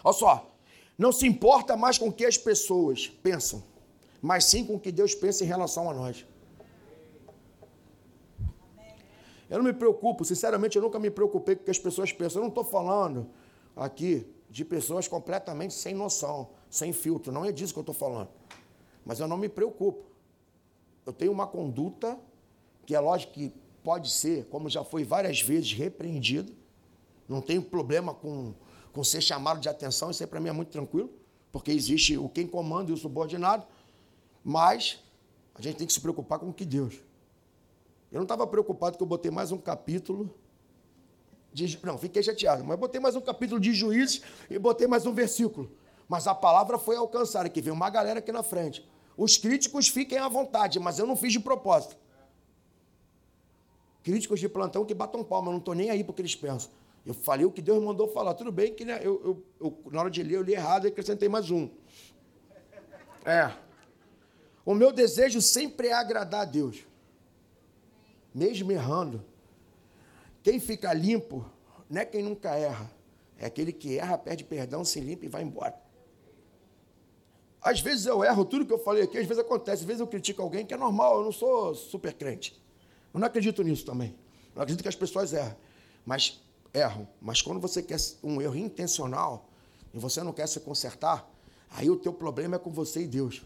[0.03, 0.51] Olha só,
[0.97, 3.63] não se importa mais com o que as pessoas pensam,
[4.23, 6.25] mas sim com o que Deus pensa em relação a nós.
[9.49, 12.41] Eu não me preocupo, sinceramente, eu nunca me preocupei com o que as pessoas pensam.
[12.41, 13.31] Eu não estou falando
[13.75, 17.33] aqui de pessoas completamente sem noção, sem filtro.
[17.33, 18.29] Não é disso que eu estou falando.
[19.05, 20.05] Mas eu não me preocupo.
[21.07, 22.19] Eu tenho uma conduta
[22.85, 26.53] que é lógico que pode ser, como já foi várias vezes, repreendido.
[27.27, 28.55] Não tenho problema com,
[28.93, 31.11] com ser chamado de atenção, isso aí para mim é muito tranquilo,
[31.53, 33.67] porque existe o quem comanda e o subordinado,
[34.45, 35.03] mas
[35.55, 36.95] a gente tem que se preocupar com o que Deus.
[38.11, 40.35] Eu não estava preocupado que eu botei mais um capítulo.
[41.53, 45.13] De, não, fiquei chateado, mas botei mais um capítulo de juízes e botei mais um
[45.13, 45.71] versículo.
[46.09, 48.89] Mas a palavra foi alcançada, que veio uma galera aqui na frente.
[49.17, 51.97] Os críticos fiquem à vontade, mas eu não fiz de propósito.
[54.03, 56.71] Críticos de plantão que batam palma, eu não estou nem aí porque eles pensam.
[57.05, 58.35] Eu falei o que Deus mandou falar.
[58.35, 60.89] Tudo bem que né, eu, eu, eu, na hora de ler, eu li errado e
[60.89, 61.69] acrescentei mais um.
[63.25, 63.53] É.
[64.65, 66.88] O meu desejo sempre é agradar a Deus
[68.39, 69.25] mesmo errando.
[70.43, 71.45] Quem fica limpo
[71.91, 72.91] não é quem nunca erra,
[73.37, 75.75] é aquele que erra, pede perdão, se limpa e vai embora.
[77.61, 80.07] Às vezes eu erro tudo que eu falei aqui, às vezes acontece, às vezes eu
[80.07, 82.57] critico alguém que é normal, eu não sou super crente.
[83.13, 84.11] Eu não acredito nisso também.
[84.11, 85.57] Eu não acredito que as pessoas erram,
[86.07, 86.41] mas
[86.73, 87.09] erram.
[87.21, 89.49] Mas quando você quer um erro intencional
[89.93, 91.29] e você não quer se consertar,
[91.71, 93.43] aí o teu problema é com você e Deus.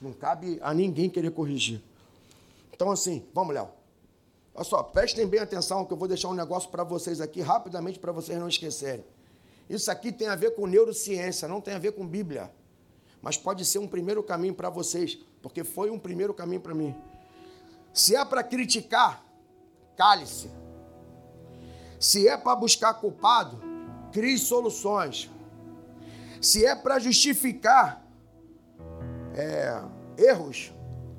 [0.00, 1.80] Não cabe a ninguém querer corrigir.
[2.72, 3.81] Então assim, vamos, Léo.
[4.54, 7.98] Olha só, prestem bem atenção que eu vou deixar um negócio para vocês aqui rapidamente
[7.98, 9.04] para vocês não esquecerem.
[9.68, 12.52] Isso aqui tem a ver com neurociência, não tem a ver com Bíblia.
[13.22, 16.94] Mas pode ser um primeiro caminho para vocês, porque foi um primeiro caminho para mim.
[17.94, 19.24] Se é para criticar,
[19.96, 20.50] cale-se.
[21.98, 23.58] Se é para buscar culpado,
[24.12, 25.30] crie soluções.
[26.40, 28.04] Se é para justificar
[29.34, 29.82] é,
[30.18, 30.72] erros,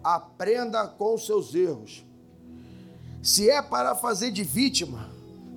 [0.04, 2.06] aprenda com seus erros.
[3.24, 5.10] Se é para fazer de vítima,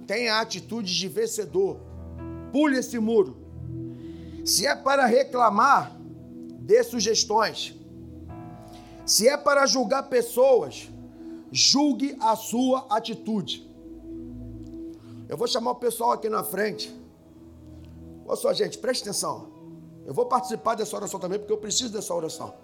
[0.07, 1.79] tenha atitude de vencedor.
[2.53, 3.37] Pule esse muro.
[4.45, 5.99] Se é para reclamar,
[6.61, 7.75] dê sugestões.
[9.05, 10.89] Se é para julgar pessoas,
[11.51, 13.69] julgue a sua atitude.
[15.29, 16.95] Eu vou chamar o pessoal aqui na frente.
[18.25, 19.49] Olha só, gente, preste atenção.
[20.05, 22.55] Eu vou participar dessa oração também, porque eu preciso dessa oração.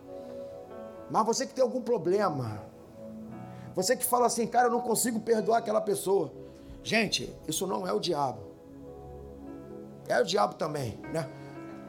[1.11, 2.71] Mas você que tem algum problema,
[3.75, 6.33] você que fala assim, cara, eu não consigo perdoar aquela pessoa.
[6.83, 8.41] Gente, isso não é o diabo.
[10.09, 11.29] É o diabo também, né?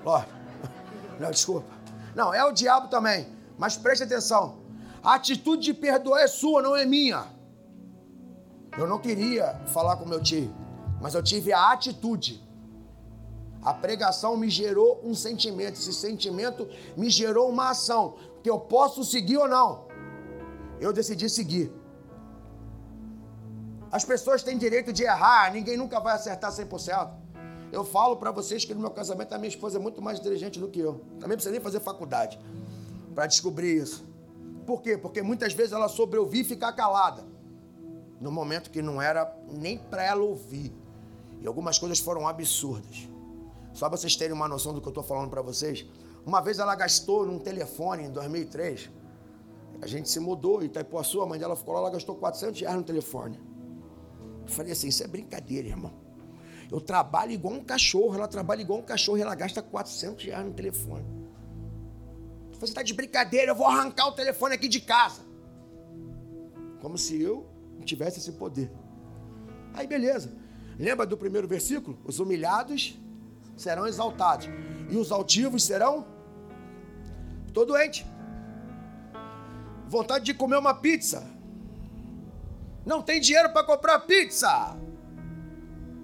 [0.05, 0.23] Ó,
[1.19, 1.67] não, desculpa.
[2.15, 3.27] Não, é o diabo também.
[3.57, 4.59] Mas preste atenção.
[5.03, 7.25] A atitude de perdoar é sua, não é minha.
[8.77, 10.53] Eu não queria falar com meu tio,
[11.01, 12.41] mas eu tive a atitude.
[13.61, 15.73] A pregação me gerou um sentimento.
[15.73, 16.67] Esse sentimento
[16.97, 18.15] me gerou uma ação.
[18.41, 19.87] Que eu posso seguir ou não.
[20.83, 21.71] Eu decidi seguir.
[23.89, 27.09] As pessoas têm direito de errar, ninguém nunca vai acertar 100%.
[27.71, 30.59] Eu falo para vocês que no meu casamento a minha esposa é muito mais inteligente
[30.59, 30.99] do que eu.
[31.21, 32.37] Também precisa nem fazer faculdade
[33.15, 34.03] para descobrir isso.
[34.65, 34.97] Por quê?
[34.97, 37.23] Porque muitas vezes ela soube ouvir e ficar calada.
[38.19, 40.73] No momento que não era nem para ela ouvir.
[41.39, 43.07] E algumas coisas foram absurdas.
[43.71, 45.85] Só para vocês terem uma noção do que eu estou falando para vocês.
[46.25, 48.89] Uma vez ela gastou num telefone em 2003.
[49.83, 52.83] A gente se mudou, Itaipuaçu, a mãe dela ficou lá, ela gastou 400 reais no
[52.83, 53.37] telefone.
[54.41, 55.91] Eu falei assim: isso é brincadeira, irmão.
[56.71, 60.45] Eu trabalho igual um cachorro, ela trabalha igual um cachorro e ela gasta 400 reais
[60.45, 61.05] no telefone.
[62.53, 65.21] Você está de brincadeira, eu vou arrancar o telefone aqui de casa.
[66.81, 67.45] Como se eu
[67.83, 68.71] tivesse esse poder.
[69.73, 70.31] Aí beleza.
[70.79, 71.99] Lembra do primeiro versículo?
[72.05, 72.97] Os humilhados
[73.57, 74.47] serão exaltados
[74.89, 76.07] e os altivos serão.
[77.45, 78.12] Estou doente.
[79.93, 81.23] Vontade de comer uma pizza.
[82.83, 84.75] Não tem dinheiro para comprar pizza.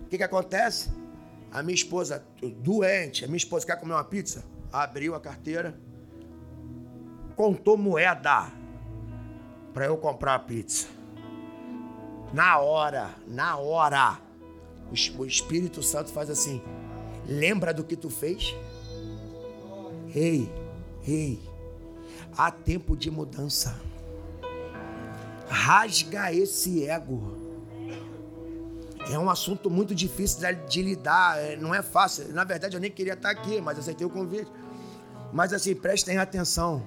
[0.04, 0.92] O que, que acontece?
[1.52, 2.24] A minha esposa,
[2.60, 5.76] doente, a minha esposa quer comer uma pizza, abriu a carteira,
[7.36, 8.52] contou moeda
[9.74, 10.88] para eu comprar a pizza.
[12.32, 14.20] Na hora, na hora,
[15.18, 16.62] o Espírito Santo faz assim:
[17.26, 18.54] lembra do que tu fez?
[20.14, 20.48] Ei,
[21.08, 21.49] ei,
[22.38, 23.80] há tempo de mudança.
[25.47, 27.38] Rasga esse ego.
[29.11, 32.32] É um assunto muito difícil de lidar, é, não é fácil.
[32.34, 34.51] Na verdade, eu nem queria estar aqui, mas aceitei o convite.
[35.34, 36.86] Mas assim, prestem atenção.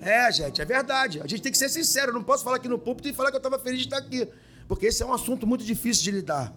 [0.00, 1.20] É, gente, é verdade.
[1.20, 2.10] A gente tem que ser sincero.
[2.10, 3.98] Eu não posso falar aqui no púlpito e falar que eu estava feliz de estar
[3.98, 4.28] aqui.
[4.66, 6.52] Porque esse é um assunto muito difícil de lidar.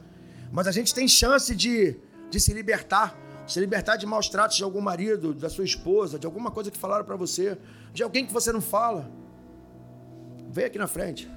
[0.52, 1.96] Mas a gente tem chance de,
[2.30, 3.16] de se libertar.
[3.48, 6.78] Se libertar de maus tratos de algum marido, da sua esposa, de alguma coisa que
[6.78, 7.58] falaram para você,
[7.94, 9.10] de alguém que você não fala.
[10.50, 11.32] Vem aqui na frente.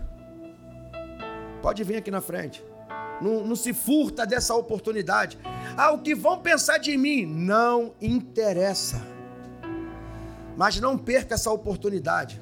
[1.62, 2.64] Pode vir aqui na frente.
[3.20, 5.38] Não, não, se furta dessa oportunidade.
[5.76, 7.24] Ah, o que vão pensar de mim?
[7.24, 9.00] Não interessa.
[10.56, 12.40] Mas não perca essa oportunidade.